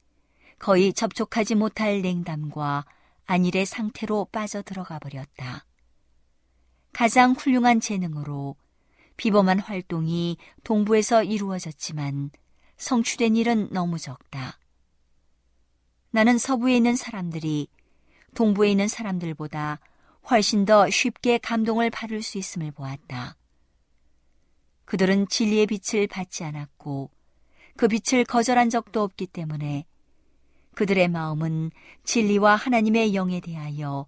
거의 0.59 0.93
접촉하지 0.93 1.55
못할 1.55 2.01
냉담과 2.01 2.86
안일의 3.26 3.65
상태로 3.65 4.30
빠져 4.32 4.61
들어가 4.61 4.99
버렸다. 4.99 5.65
가장 6.91 7.32
훌륭한 7.32 7.80
재능으로 7.80 8.55
비범한 9.15 9.59
활동이 9.59 10.38
동부에서 10.63 11.24
이루어졌지만 11.24 12.32
성취된 12.78 13.36
일은 13.36 13.69
너무 13.72 13.97
적다. 13.99 14.59
나는 16.09 16.38
서부에 16.38 16.76
있는 16.76 16.95
사람들이 16.95 17.67
동부에 18.34 18.72
있는 18.72 18.88
사람들보다 18.88 19.80
훨씬 20.30 20.65
더 20.65 20.89
쉽게 20.89 21.38
감동을 21.39 21.89
받을 21.89 22.22
수 22.22 22.38
있음을 22.38 22.72
보았다. 22.72 23.36
그들은 24.86 25.28
진리의 25.28 25.67
빛을 25.67 26.07
받지 26.07 26.43
않았고 26.43 27.11
그 27.78 27.88
빛을 27.88 28.26
거절한 28.26 28.69
적도 28.69 29.01
없기 29.03 29.28
때문에 29.28 29.86
그들의 30.76 31.07
마음은 31.07 31.72
진리와 32.03 32.55
하나님의 32.55 33.13
영에 33.13 33.39
대하여 33.39 34.07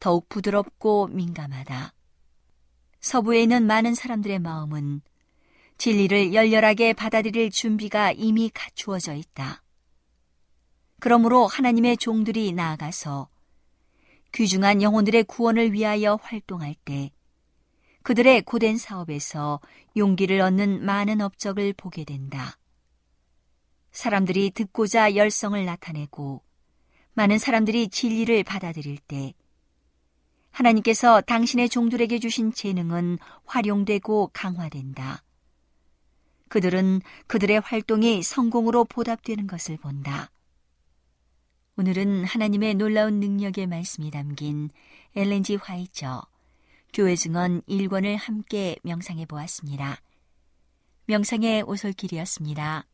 더욱 0.00 0.28
부드럽고 0.28 1.08
민감하다. 1.08 1.94
서부에 3.00 3.42
있는 3.42 3.66
많은 3.66 3.94
사람들의 3.94 4.38
마음은 4.38 5.02
진리를 5.76 6.34
열렬하게 6.34 6.92
받아들일 6.94 7.50
준비가 7.50 8.12
이미 8.12 8.50
갖추어져 8.52 9.14
있다. 9.14 9.62
그러므로 11.00 11.46
하나님의 11.46 11.98
종들이 11.98 12.52
나아가서 12.52 13.28
귀중한 14.34 14.82
영혼들의 14.82 15.24
구원을 15.24 15.72
위하여 15.72 16.18
활동할 16.20 16.74
때 16.84 17.12
그들의 18.02 18.42
고된 18.42 18.76
사업에서 18.76 19.60
용기를 19.96 20.40
얻는 20.40 20.84
많은 20.84 21.20
업적을 21.20 21.72
보게 21.72 22.04
된다. 22.04 22.58
사람들이 23.92 24.50
듣고자 24.50 25.14
열성을 25.14 25.64
나타내고 25.64 26.42
많은 27.12 27.38
사람들이 27.38 27.88
진리를 27.88 28.42
받아들일 28.42 28.98
때 28.98 29.34
하나님께서 30.50 31.20
당신의 31.20 31.68
종들에게 31.68 32.18
주신 32.18 32.52
재능은 32.52 33.18
활용되고 33.44 34.30
강화된다. 34.32 35.22
그들은 36.48 37.02
그들의 37.28 37.60
활동이 37.60 38.22
성공으로 38.22 38.84
보답되는 38.84 39.46
것을 39.46 39.76
본다. 39.76 40.30
오늘은 41.76 42.24
하나님의 42.24 42.74
놀라운 42.74 43.18
능력의 43.18 43.66
말씀이 43.66 44.08
담긴 44.12 44.70
엘렌지 45.16 45.56
화이처 45.56 46.22
교회 46.92 47.16
증언 47.16 47.62
1권을 47.62 48.16
함께 48.16 48.76
명상해 48.84 49.26
보았습니다. 49.26 50.00
명상의 51.06 51.62
오솔길이었습니다. 51.62 52.86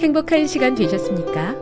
행복한 0.00 0.46
시간 0.48 0.74
되셨습니까? 0.74 1.54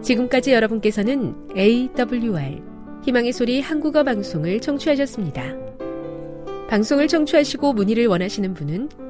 지금까지 0.00 0.54
여러분께서는 0.54 1.50
AWR 1.54 2.62
희망의 3.04 3.34
소리 3.34 3.60
한국어 3.60 4.04
방송을 4.04 4.60
청취하셨습니다. 4.60 5.42
방송을 6.70 7.08
청취하시고 7.08 7.74
문의를 7.74 8.06
원하시는 8.06 8.54
분은 8.54 9.09